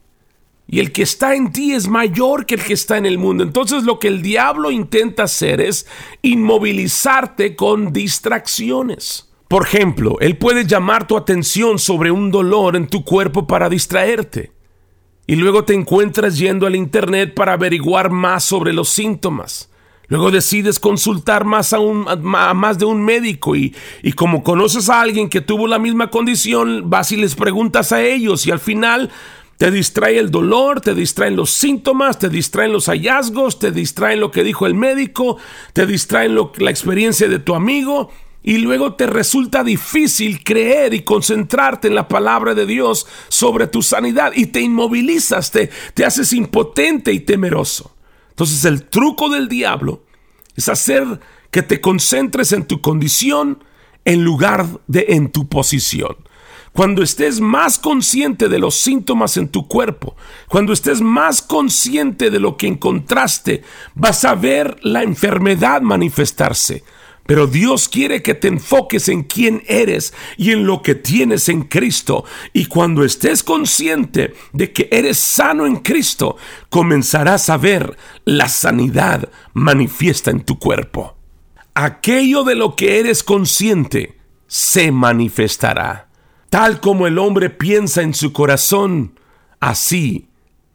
Y 0.68 0.80
el 0.80 0.92
que 0.92 1.04
está 1.04 1.36
en 1.36 1.52
ti 1.52 1.74
es 1.74 1.88
mayor 1.88 2.48
que 2.48 2.56
el 2.56 2.64
que 2.64 2.74
está 2.74 2.98
en 2.98 3.06
el 3.06 3.20
mundo. 3.20 3.44
Entonces 3.44 3.84
lo 3.84 4.00
que 4.00 4.08
el 4.08 4.24
diablo 4.24 4.72
intenta 4.72 5.22
hacer 5.22 5.62
es 5.62 5.86
inmovilizarte 6.24 7.56
con 7.56 7.94
distracciones. 7.94 9.27
Por 9.48 9.64
ejemplo, 9.64 10.18
Él 10.20 10.38
puede 10.38 10.66
llamar 10.66 11.08
tu 11.08 11.16
atención 11.16 11.80
sobre 11.80 12.12
un 12.12 12.32
dolor 12.32 12.76
en 12.76 12.88
tu 12.88 13.04
cuerpo 13.04 13.48
para 13.48 13.70
distraerte. 13.70 14.52
y 15.30 15.36
luego 15.36 15.66
te 15.66 15.74
encuentras 15.74 16.38
yendo 16.38 16.66
al 16.68 16.76
internet 16.78 17.34
para 17.34 17.52
averiguar 17.52 18.10
más 18.10 18.46
sobre 18.46 18.72
los 18.72 18.88
síntomas. 18.88 19.70
Luego 20.08 20.32
decides 20.32 20.80
consultar 20.80 21.44
más 21.44 21.74
a, 21.74 21.80
un, 21.80 22.06
más 22.22 22.78
de 22.78 22.86
un 22.86 23.04
médico 23.04 23.54
y, 23.58 23.76
y, 24.04 24.14
como 24.14 24.42
conoces 24.42 24.90
a 24.90 25.02
alguien 25.02 25.28
que 25.28 25.42
tuvo 25.42 25.68
la 25.68 25.80
misma 25.80 26.10
condición, 26.10 26.90
vas 26.90 27.12
y 27.12 27.18
les 27.18 27.36
preguntas 27.36 27.92
a 27.92 28.02
ellos 28.02 28.48
y 28.48 28.52
al 28.52 28.60
final 28.60 29.10
te 29.58 29.70
distrae 29.70 30.18
el 30.18 30.32
dolor, 30.32 30.80
te 30.80 30.94
distraen 30.94 31.36
los 31.36 31.50
síntomas, 31.50 32.20
te 32.20 32.30
distraen 32.30 32.72
los 32.72 32.86
hallazgos, 32.86 33.60
te 33.60 33.72
distraen 33.72 34.22
lo 34.22 34.32
que 34.32 34.46
dijo 34.46 34.66
el 34.66 34.76
médico, 34.76 35.36
te 35.74 35.86
distraen 35.86 36.36
la 36.36 36.70
experiencia 36.70 37.28
de 37.28 37.40
tu 37.40 37.54
amigo 37.54 38.10
y 38.44 38.60
luego 38.60 38.94
te 38.94 39.08
resulta 39.08 39.64
difícil 39.64 40.44
creer 40.44 40.94
y 40.94 41.04
concentrarte 41.04 41.88
en 41.88 41.96
la 41.96 42.08
palabra 42.08 42.56
de 42.56 42.66
Dios 42.66 43.08
sobre 43.28 43.68
tu 43.68 43.82
sanidad 43.82 44.32
y 44.36 44.48
te 44.48 44.62
inmovilizas, 44.62 45.52
te, 45.52 45.70
te 45.94 46.06
haces 46.06 46.32
impotente 46.34 47.12
y 47.12 47.20
temeroso. 47.20 47.96
Entonces 48.30 48.64
el 48.66 48.86
truco 48.86 49.30
del 49.30 49.48
diablo 49.48 50.04
es 50.56 50.70
hacer 50.70 51.20
que 51.52 51.64
te 51.64 51.82
concentres 51.82 52.52
en 52.54 52.66
tu 52.66 52.82
condición 52.82 53.64
en 54.06 54.24
lugar 54.24 54.66
de 54.88 55.08
en 55.10 55.32
tu 55.32 55.48
posición. 55.48 56.16
Cuando 56.78 57.02
estés 57.02 57.42
más 57.42 57.80
consciente 57.80 58.50
de 58.50 58.60
los 58.60 58.76
síntomas 58.76 59.36
en 59.38 59.50
tu 59.50 59.68
cuerpo, 59.68 60.16
cuando 60.48 60.74
estés 60.74 61.02
más 61.02 61.42
consciente 61.42 62.30
de 62.30 62.40
lo 62.40 62.56
que 62.56 62.68
encontraste, 62.68 63.64
vas 63.96 64.24
a 64.26 64.36
ver 64.36 64.78
la 64.84 65.02
enfermedad 65.02 65.82
manifestarse. 65.82 66.84
Pero 67.28 67.46
Dios 67.46 67.90
quiere 67.90 68.24
que 68.24 68.34
te 68.34 68.48
enfoques 68.48 69.10
en 69.10 69.24
quién 69.24 69.62
eres 69.68 70.14
y 70.38 70.52
en 70.52 70.66
lo 70.66 70.82
que 70.82 70.96
tienes 70.96 71.50
en 71.50 71.64
Cristo. 71.64 72.24
Y 72.54 72.66
cuando 72.66 73.04
estés 73.04 73.44
consciente 73.44 74.34
de 74.54 74.72
que 74.72 74.88
eres 74.92 75.20
sano 75.20 75.68
en 75.68 75.76
Cristo, 75.76 76.38
comenzarás 76.70 77.50
a 77.50 77.58
ver 77.58 77.98
la 78.26 78.48
sanidad 78.48 79.30
manifiesta 79.54 80.32
en 80.32 80.44
tu 80.44 80.58
cuerpo. 80.58 81.16
Aquello 81.76 82.44
de 82.44 82.56
lo 82.56 82.76
que 82.76 83.00
eres 83.00 83.24
consciente 83.24 84.18
se 84.48 84.92
manifestará. 84.92 86.08
Tal 86.50 86.80
como 86.80 87.08
el 87.08 87.20
hombre 87.20 87.50
piensa 87.50 88.02
en 88.02 88.14
su 88.14 88.32
corazón, 88.32 89.20
así 89.60 90.30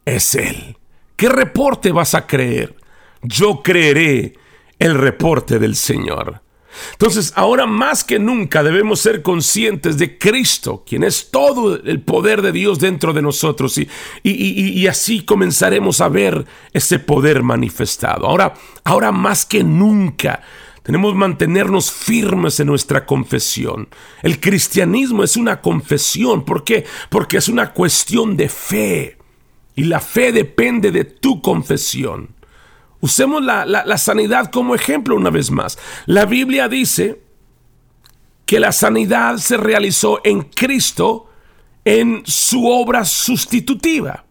es 0.04 0.34
él. 0.34 0.76
¿Qué 1.16 1.30
reporte 1.30 1.92
vas 1.92 2.14
a 2.14 2.26
creer? 2.26 2.76
Yo 3.22 3.62
creeré 3.62 4.34
el 4.82 4.98
reporte 4.98 5.58
del 5.60 5.76
Señor. 5.76 6.42
Entonces, 6.92 7.32
ahora 7.36 7.66
más 7.66 8.02
que 8.02 8.18
nunca 8.18 8.62
debemos 8.62 9.00
ser 9.00 9.22
conscientes 9.22 9.96
de 9.98 10.18
Cristo, 10.18 10.82
quien 10.86 11.04
es 11.04 11.30
todo 11.30 11.76
el 11.76 12.00
poder 12.00 12.42
de 12.42 12.50
Dios 12.50 12.80
dentro 12.80 13.12
de 13.12 13.22
nosotros, 13.22 13.78
y, 13.78 13.88
y, 14.24 14.86
así 14.88 15.24
comenzaremos 15.24 16.00
a 16.00 16.08
ver 16.08 16.46
ese 16.72 16.98
poder 16.98 17.42
manifestado. 17.42 18.26
Ahora, 18.26 18.54
ahora 18.84 19.12
más 19.12 19.46
que 19.46 19.62
nunca 19.62 20.42
tenemos 20.82 21.12
que 21.12 21.18
mantenernos 21.18 21.92
firmes 21.92 22.58
en 22.58 22.66
nuestra 22.66 23.06
confesión. 23.06 23.88
El 24.22 24.40
cristianismo 24.40 25.22
es 25.22 25.36
una 25.36 25.60
confesión. 25.60 26.44
¿Por 26.44 26.64
qué? 26.64 26.84
Porque 27.08 27.36
es 27.36 27.48
una 27.48 27.72
cuestión 27.72 28.36
de 28.36 28.48
fe. 28.48 29.18
Y 29.76 29.84
la 29.84 30.00
fe 30.00 30.32
depende 30.32 30.90
de 30.90 31.04
tu 31.04 31.40
confesión. 31.40 32.30
Usemos 33.02 33.42
la, 33.42 33.98
sanidad 33.98 34.48
como 34.52 34.76
ejemplo 34.76 35.16
una 35.16 35.30
vez 35.30 35.50
más. 35.50 35.76
La 36.06 36.24
Biblia 36.24 36.68
dice 36.68 37.20
que 38.46 38.60
la 38.60 38.70
sanidad 38.70 39.38
se 39.38 39.56
realizó 39.56 40.20
en 40.22 40.42
Cristo 40.42 41.28
en 41.84 42.22
su 42.24 42.64
obra 42.68 43.04
sustitutiva. 43.04 44.24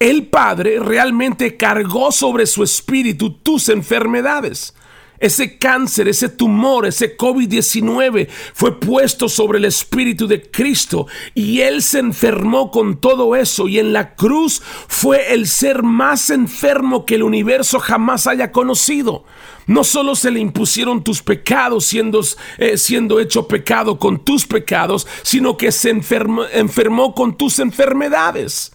El 0.00 0.26
Padre 0.26 0.80
realmente 0.80 1.56
cargó 1.56 2.10
sobre 2.10 2.46
su 2.46 2.64
espíritu 2.64 3.34
tus 3.34 3.68
enfermedades. 3.68 4.74
Ese 5.20 5.58
cáncer, 5.58 6.08
ese 6.08 6.28
tumor, 6.28 6.86
ese 6.86 7.16
COVID-19 7.16 8.28
fue 8.54 8.78
puesto 8.78 9.28
sobre 9.28 9.58
el 9.58 9.64
Espíritu 9.64 10.28
de 10.28 10.42
Cristo 10.42 11.06
y 11.34 11.60
Él 11.60 11.82
se 11.82 11.98
enfermó 11.98 12.70
con 12.70 13.00
todo 13.00 13.34
eso 13.34 13.66
y 13.66 13.78
en 13.78 13.92
la 13.92 14.14
cruz 14.14 14.62
fue 14.86 15.34
el 15.34 15.48
ser 15.48 15.82
más 15.82 16.30
enfermo 16.30 17.04
que 17.04 17.16
el 17.16 17.24
universo 17.24 17.80
jamás 17.80 18.26
haya 18.26 18.52
conocido. 18.52 19.24
No 19.66 19.84
solo 19.84 20.14
se 20.14 20.30
le 20.30 20.40
impusieron 20.40 21.04
tus 21.04 21.22
pecados 21.22 21.84
siendo, 21.84 22.20
eh, 22.56 22.78
siendo 22.78 23.20
hecho 23.20 23.48
pecado 23.48 23.98
con 23.98 24.24
tus 24.24 24.46
pecados, 24.46 25.06
sino 25.22 25.56
que 25.56 25.72
se 25.72 25.90
enfermó, 25.90 26.44
enfermó 26.52 27.14
con 27.14 27.36
tus 27.36 27.58
enfermedades. 27.58 28.72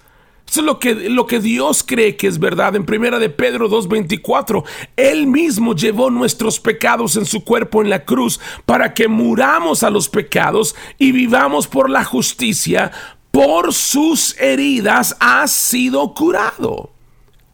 Es 0.55 0.63
lo 0.63 0.77
que, 0.77 0.93
lo 1.09 1.25
que 1.25 1.39
Dios 1.39 1.83
cree 1.83 2.15
que 2.15 2.27
es 2.27 2.37
verdad. 2.37 2.75
En 2.75 2.85
primera 2.85 3.17
de 3.17 3.29
Pedro 3.29 3.67
2.24, 3.69 4.63
Él 4.95 5.25
mismo 5.25 5.73
llevó 5.73 6.11
nuestros 6.11 6.59
pecados 6.59 7.15
en 7.15 7.25
su 7.25 7.43
cuerpo 7.43 7.81
en 7.81 7.89
la 7.89 8.05
cruz 8.05 8.39
para 8.67 8.93
que 8.93 9.07
muramos 9.07 9.81
a 9.81 9.89
los 9.89 10.09
pecados 10.09 10.75
y 10.99 11.11
vivamos 11.11 11.67
por 11.67 11.89
la 11.89 12.03
justicia. 12.03 12.91
Por 13.31 13.73
sus 13.73 14.39
heridas 14.39 15.17
has 15.19 15.51
sido 15.51 16.13
curado. 16.13 16.91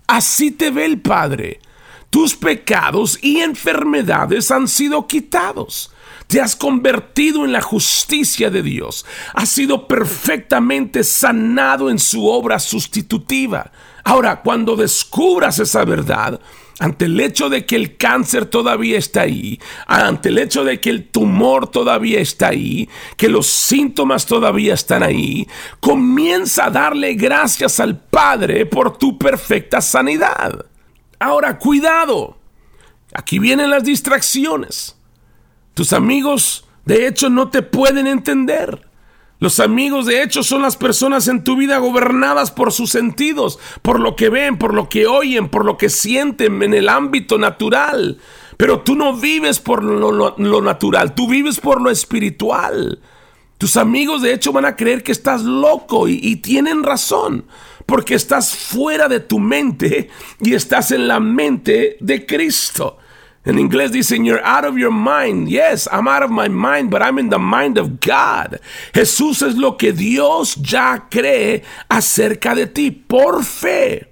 Así 0.06 0.52
te 0.52 0.70
ve 0.70 0.84
el 0.84 1.00
Padre. 1.00 1.62
Tus 2.10 2.36
pecados 2.36 3.18
y 3.22 3.40
enfermedades 3.40 4.52
han 4.52 4.68
sido 4.68 5.08
quitados. 5.08 5.94
Te 6.30 6.40
has 6.40 6.56
convertido 6.56 7.44
en 7.44 7.52
la 7.52 7.62
justicia 7.62 8.52
de 8.52 8.62
Dios. 8.62 9.04
Has 9.34 9.50
sido 9.50 9.88
perfectamente 9.88 11.04
sanado 11.04 11.90
en 11.90 11.98
su 11.98 12.28
obra 12.28 12.60
sustitutiva. 12.60 13.72
Ahora, 14.04 14.44
cuando 14.44 14.76
descubras 14.76 15.58
esa 15.58 15.84
verdad, 15.86 16.40
ante 16.78 17.06
el 17.06 17.20
hecho 17.20 17.50
de 17.50 17.66
que 17.66 17.76
el 17.76 17.98
cáncer 17.98 18.46
todavía 18.46 19.00
está 19.00 19.22
ahí, 19.22 19.60
ante 19.88 20.30
el 20.30 20.38
hecho 20.38 20.64
de 20.64 20.80
que 20.80 20.92
el 20.92 21.08
tumor 21.08 21.68
todavía 21.68 22.20
está 22.20 22.50
ahí, 22.50 22.88
que 23.18 23.28
los 23.28 23.48
síntomas 23.48 24.28
todavía 24.28 24.76
están 24.76 25.02
ahí, 25.02 25.48
comienza 25.80 26.66
a 26.66 26.70
darle 26.70 27.16
gracias 27.16 27.80
al 27.80 28.00
Padre 28.00 28.68
por 28.68 29.00
tu 29.00 29.18
perfecta 29.18 29.82
sanidad. 29.82 30.64
Ahora, 31.18 31.58
cuidado. 31.58 32.38
Aquí 33.16 33.40
vienen 33.40 33.72
las 33.72 33.84
distracciones. 33.84 34.99
Tus 35.80 35.94
amigos, 35.94 36.66
de 36.84 37.08
hecho, 37.08 37.30
no 37.30 37.52
te 37.52 37.62
pueden 37.62 38.06
entender. 38.06 38.86
Los 39.40 39.62
amigos, 39.62 40.08
de 40.08 40.22
hecho, 40.22 40.44
son 40.44 40.62
las 40.62 40.76
personas 40.76 41.30
en 41.30 41.46
tu 41.46 41.56
vida 41.56 41.78
gobernadas 41.78 42.52
por 42.52 42.74
sus 42.74 42.90
sentidos, 42.90 43.60
por 43.82 44.02
lo 44.02 44.18
que 44.18 44.28
ven, 44.28 44.58
por 44.58 44.74
lo 44.74 44.90
que 44.90 45.08
oyen, 45.08 45.48
por 45.48 45.64
lo 45.64 45.78
que 45.78 45.88
sienten 45.88 46.62
en 46.64 46.74
el 46.74 46.90
ámbito 46.90 47.38
natural. 47.38 48.18
Pero 48.58 48.82
tú 48.82 48.98
no 48.98 49.16
vives 49.16 49.62
por 49.62 49.82
lo, 49.82 50.62
natural, 50.62 51.16
tú 51.16 51.30
vives 51.30 51.62
por 51.62 51.80
lo 51.82 51.90
espiritual. 51.90 53.00
Tus 53.58 53.78
amigos, 53.78 54.22
de 54.22 54.34
hecho, 54.34 54.52
van 54.52 54.66
a 54.66 54.76
creer 54.76 55.02
que 55.02 55.14
estás 55.14 55.44
loco 55.44 56.10
y 56.10 56.36
tienen 56.36 56.84
razón, 56.84 57.46
porque 57.86 58.16
estás 58.16 58.54
fuera 58.54 59.08
de 59.08 59.22
tu 59.22 59.40
mente 59.40 60.10
y 60.42 60.56
estás 60.56 60.92
en 60.92 61.08
la 61.08 61.22
mente 61.22 61.96
de 62.02 62.26
Cristo. 62.26 62.98
En 63.46 63.58
inglés 63.58 63.92
dicen, 63.92 64.26
you're 64.26 64.44
out 64.44 64.66
of 64.66 64.78
your 64.78 64.92
mind. 64.92 65.48
Yes, 65.48 65.88
I'm 65.92 66.08
out 66.08 66.24
of 66.24 66.30
my 66.30 66.50
mind, 66.50 66.92
but 66.92 67.02
I'm 67.02 67.18
in 67.18 67.30
the 67.30 67.40
mind 67.40 67.78
of 67.78 68.00
God. 68.02 68.60
Jesús 68.94 69.42
es 69.42 69.56
lo 69.56 69.78
que 69.78 69.94
Dios 69.94 70.56
ya 70.56 71.08
cree 71.10 71.64
acerca 71.90 72.54
de 72.54 72.68
ti 72.68 72.92
por 72.92 73.44
fe. 73.44 74.10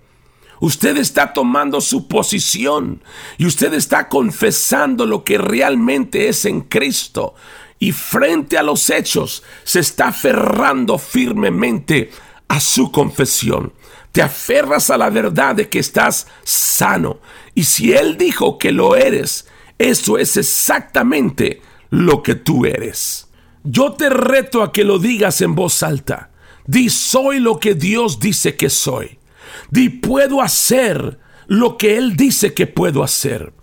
Usted 0.59 0.97
está 0.97 1.33
tomando 1.33 1.81
su 1.81 2.07
posición 2.07 3.03
y 3.37 3.45
usted 3.45 3.73
está 3.73 4.09
confesando 4.09 5.05
lo 5.05 5.23
que 5.23 5.37
realmente 5.37 6.29
es 6.29 6.45
en 6.45 6.61
Cristo. 6.61 7.35
Y 7.79 7.91
frente 7.91 8.57
a 8.57 8.63
los 8.63 8.89
hechos 8.89 9.43
se 9.63 9.81
está 9.81 10.07
aferrando 10.07 10.97
firmemente 10.97 12.09
a 12.47 12.60
su 12.60 12.91
confesión. 12.91 13.73
Te 14.12 14.21
aferras 14.21 14.89
a 14.89 14.97
la 14.97 15.10
verdad 15.10 15.55
de 15.55 15.69
que 15.69 15.79
estás 15.79 16.27
sano. 16.43 17.19
Y 17.53 17.65
si 17.65 17.93
Él 17.93 18.17
dijo 18.17 18.57
que 18.57 18.71
lo 18.71 18.95
eres, 18.95 19.47
eso 19.77 20.17
es 20.17 20.38
exactamente 20.38 21.62
lo 21.89 22.23
que 22.23 22.36
tú 22.36 22.65
eres. 22.65 23.29
Yo 23.63 23.93
te 23.93 24.10
reto 24.10 24.63
a 24.63 24.71
que 24.71 24.83
lo 24.83 24.99
digas 24.99 25.41
en 25.41 25.55
voz 25.55 25.83
alta. 25.83 26.31
Di 26.65 26.89
soy 26.89 27.39
lo 27.39 27.60
que 27.60 27.75
Dios 27.75 28.19
dice 28.19 28.55
que 28.55 28.69
soy. 28.69 29.19
Di 29.69 29.89
puedo 29.89 30.41
hacer 30.41 31.19
lo 31.47 31.77
que 31.77 31.97
Él 31.97 32.15
dice 32.15 32.53
que 32.53 32.67
puedo 32.67 33.03
hacer. 33.03 33.53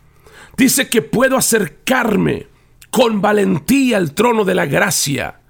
Dice 0.57 0.89
que 0.89 1.03
puedo 1.03 1.37
acercarme 1.37 2.47
con 2.91 3.21
valentía 3.21 3.97
al 3.97 4.15
trono 4.15 4.45
de 4.45 4.55
la 4.55 4.67
gracia 4.67 5.41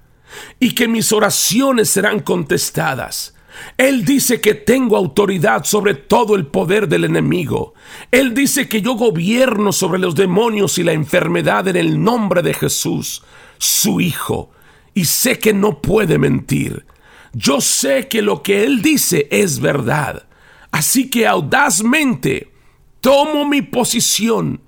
y 0.59 0.75
que 0.75 0.88
mis 0.88 1.12
oraciones 1.12 1.90
serán 1.90 2.20
contestadas. 2.20 3.35
Él 3.77 4.05
dice 4.05 4.40
que 4.40 4.55
tengo 4.55 4.97
autoridad 4.97 5.64
sobre 5.64 5.94
todo 5.94 6.35
el 6.35 6.47
poder 6.47 6.88
del 6.88 7.05
enemigo. 7.05 7.75
Él 8.11 8.35
dice 8.35 8.68
que 8.68 8.83
yo 8.83 8.94
gobierno 8.94 9.73
sobre 9.73 9.99
los 9.99 10.14
demonios 10.14 10.79
y 10.79 10.83
la 10.83 10.92
enfermedad 10.92 11.68
en 11.68 11.77
el 11.77 12.03
nombre 12.03 12.42
de 12.42 12.55
Jesús, 12.55 13.23
su 13.59 14.01
Hijo, 14.01 14.51
y 14.92 15.05
sé 15.05 15.38
que 15.38 15.53
no 15.53 15.81
puede 15.81 16.18
mentir. 16.18 16.87
yo 17.33 17.61
sé 17.61 18.07
que 18.07 18.23
lo 18.23 18.42
que 18.42 18.64
Él 18.64 18.81
dice 18.81 19.27
es 19.31 19.59
verdad. 19.59 20.29
Así 20.70 21.11
que 21.11 21.27
audazmente 21.27 22.53
tomo 23.01 23.44
mi 23.47 23.62
posición 23.62 24.61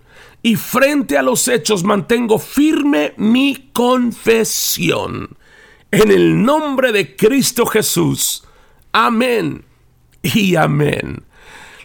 y 0.43 0.57
frente 0.57 1.17
a 1.17 1.23
los 1.23 1.49
hechos 1.49 1.83
mantengo 1.83 2.39
firme 2.39 3.15
mi 3.17 3.71
confesión. 3.73 5.36
En 5.99 6.11
el 6.11 6.45
nombre 6.45 6.93
de 6.93 7.17
Cristo 7.17 7.65
Jesús. 7.65 8.45
Amén 8.93 9.65
y 10.23 10.55
amén. 10.55 11.25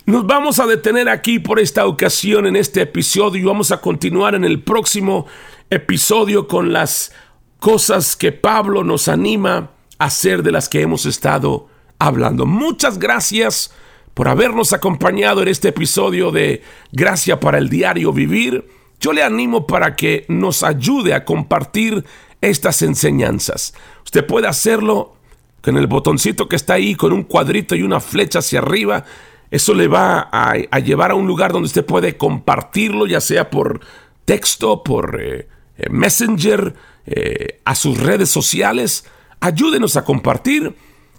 Nos 0.06 0.28
vamos 0.28 0.60
a 0.60 0.68
detener 0.68 1.08
aquí 1.08 1.40
por 1.40 1.62
esta 1.62 1.86
ocasión 1.86 2.46
en 2.46 2.58
este 2.58 2.82
episodio 2.82 3.42
y 3.42 3.46
vamos 3.46 3.72
a 3.72 3.80
continuar 3.80 4.36
en 4.36 4.44
el 4.44 4.62
próximo 4.62 5.28
episodio 5.70 6.50
con 6.50 6.74
las 6.74 7.14
cosas 7.60 8.18
que 8.18 8.34
Pablo 8.34 8.84
nos 8.84 9.08
anima 9.08 9.72
a 9.98 10.06
hacer 10.06 10.44
de 10.44 10.52
las 10.52 10.68
que 10.68 10.82
hemos 10.82 11.06
estado 11.06 11.70
hablando. 11.98 12.46
Muchas 12.46 13.00
gracias 13.00 13.74
por 14.14 14.28
habernos 14.28 14.74
acompañado 14.74 15.42
en 15.42 15.48
este 15.48 15.70
episodio 15.70 16.32
de 16.32 16.64
Gracia 16.92 17.40
para 17.40 17.60
el 17.60 17.70
Diario 17.70 18.12
Vivir. 18.12 18.68
Yo 19.00 19.14
le 19.14 19.24
animo 19.24 19.66
para 19.66 19.96
que 19.96 20.26
nos 20.28 20.64
ayude 20.64 21.14
a 21.14 21.24
compartir 21.24 22.04
estas 22.42 22.82
enseñanzas. 22.82 23.74
Usted 24.04 24.26
puede 24.26 24.48
hacerlo 24.48 25.16
con 25.62 25.78
el 25.78 25.88
botoncito 25.88 26.50
que 26.50 26.56
está 26.56 26.74
ahí, 26.74 26.96
con 26.96 27.14
un 27.14 27.24
cuadrito 27.24 27.76
y 27.76 27.84
una 27.84 28.00
flecha 28.00 28.40
hacia 28.40 28.60
arriba. 28.60 29.06
Eso 29.52 29.74
le 29.74 29.88
va 29.88 30.30
a, 30.32 30.80
llevar 30.80 31.12
a 31.12 31.16
un 31.16 31.28
lugar 31.28 31.52
donde 31.52 31.68
usted 31.68 31.86
puede 31.86 32.18
compartirlo, 32.18 33.06
ya 33.06 33.22
sea 33.22 33.50
por 33.50 33.82
texto, 34.26 34.84
por 34.84 35.22
eh, 35.22 35.48
eh, 35.78 35.90
Messenger, 35.90 36.74
eh, 37.06 37.60
a 37.64 37.76
sus 37.76 38.00
redes 38.00 38.30
sociales. 38.30 39.06
Ayúdenos 39.40 39.98
a 39.98 40.04
compartir 40.04 40.76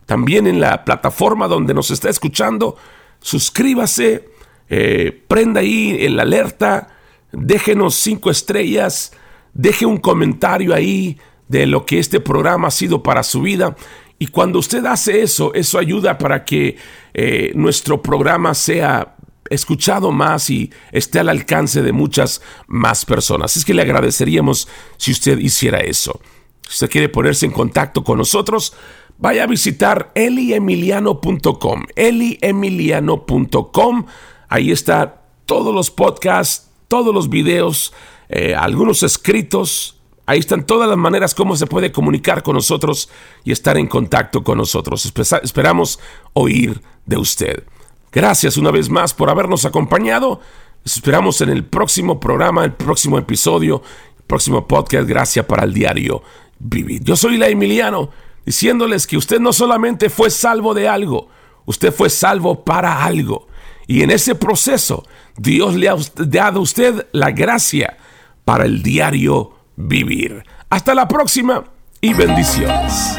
también 0.07 0.47
en 0.47 0.61
la 0.61 0.85
plataforma 0.85 1.47
donde 1.47 1.75
nos 1.75 1.91
está 1.91 2.11
escuchando. 2.11 2.77
Suscríbase, 3.21 4.29
prenda 5.29 5.61
ahí 5.61 5.97
el 6.01 6.19
alerta, 6.19 6.97
déjenos 7.31 7.95
cinco 7.95 8.31
estrellas, 8.31 9.13
deje 9.55 9.87
un 9.87 9.99
comentario 9.99 10.75
ahí 10.75 11.19
de 11.49 11.67
lo 11.67 11.85
que 11.85 11.99
este 11.99 12.21
programa 12.21 12.69
ha 12.69 12.71
sido 12.71 13.03
para 13.03 13.23
su 13.23 13.43
vida. 13.43 13.77
Y 14.19 14.29
cuando 14.29 14.59
usted 14.59 14.85
hace 14.87 15.23
eso, 15.23 15.53
eso 15.55 15.79
ayuda 15.79 16.19
para 16.19 16.45
que 16.45 16.77
eh, 17.15 17.53
nuestro 17.55 18.01
programa 18.01 18.55
sea 18.55 19.17
escuchado 19.51 20.13
más 20.13 20.49
y 20.49 20.71
esté 20.93 21.19
al 21.19 21.29
alcance 21.29 21.83
de 21.83 21.93
muchas 21.93 22.41
más 22.67 23.05
personas. 23.05 23.57
Es 23.57 23.65
que 23.65 23.75
le 23.75 23.83
agradeceríamos 23.83 24.69
si 24.97 25.13
usted 25.13 25.39
hiciera 25.39 25.81
eso. 25.81 26.21
Si 26.63 26.75
usted 26.75 26.91
quiere 26.91 27.09
ponerse 27.09 27.47
en 27.47 27.53
contacto 27.53 28.03
con 28.03 28.19
nosotros, 28.19 28.73
vaya 29.19 29.45
a 29.45 29.47
visitar 29.47 30.11
eliemiliano.com, 30.15 31.85
eliemiliano.com. 31.95 34.07
Ahí 34.49 34.71
está 34.71 35.23
todos 35.45 35.75
los 35.75 35.91
podcasts, 35.91 36.71
todos 36.89 37.15
los 37.15 37.29
videos, 37.29 37.93
eh, 38.33 38.55
algunos 38.55 39.03
escritos. 39.03 39.99
Ahí 40.25 40.39
están 40.39 40.65
todas 40.65 40.89
las 40.89 40.97
maneras 40.97 41.35
como 41.35 41.55
se 41.55 41.67
puede 41.67 41.93
comunicar 41.93 42.43
con 42.43 42.55
nosotros 42.55 43.11
y 43.45 43.53
estar 43.53 43.77
en 43.77 43.87
contacto 43.87 44.43
con 44.43 44.57
nosotros. 44.57 45.13
Esperamos 45.43 46.01
oír 46.33 46.81
de 47.05 47.19
usted. 47.19 47.65
Gracias 48.11 48.57
una 48.57 48.71
vez 48.71 48.89
más 48.89 49.13
por 49.13 49.29
habernos 49.29 49.67
acompañado. 49.67 50.41
esperamos 50.83 51.43
en 51.43 51.51
el 51.51 51.65
próximo 51.65 52.19
programa, 52.19 52.65
el 52.65 52.73
próximo 52.73 53.19
episodio, 53.19 53.83
el 54.17 54.25
próximo 54.25 54.67
podcast. 54.67 55.07
Gracias 55.07 55.45
para 55.45 55.65
el 55.65 55.75
diario 55.75 56.23
Vivir. 56.59 57.05
Yo 57.05 57.17
soy 57.17 57.37
la 57.37 57.49
Emiliano 57.49 58.11
diciéndoles 58.47 59.07
que 59.07 59.19
usted 59.19 59.41
no 59.41 59.53
solamente 59.53 60.09
fue 60.09 60.31
salvo 60.31 60.73
de 60.73 60.89
algo, 60.89 61.29
usted 61.67 61.93
fue 61.93 62.09
salvo 62.09 62.65
para 62.65 63.05
algo. 63.05 63.47
Y 63.87 64.03
en 64.03 64.11
ese 64.11 64.35
proceso, 64.37 65.05
Dios 65.37 65.75
le 65.75 65.91
ha 65.91 65.97
dado 66.17 66.61
a 66.61 66.63
usted 66.63 67.09
la 67.13 67.31
gracia 67.31 67.99
para 68.45 68.65
el 68.65 68.83
diario 68.83 69.53
vivir. 69.77 70.45
Hasta 70.71 70.95
la 70.95 71.09
próxima 71.09 71.65
y 72.01 72.15
bendiciones. 72.15 73.19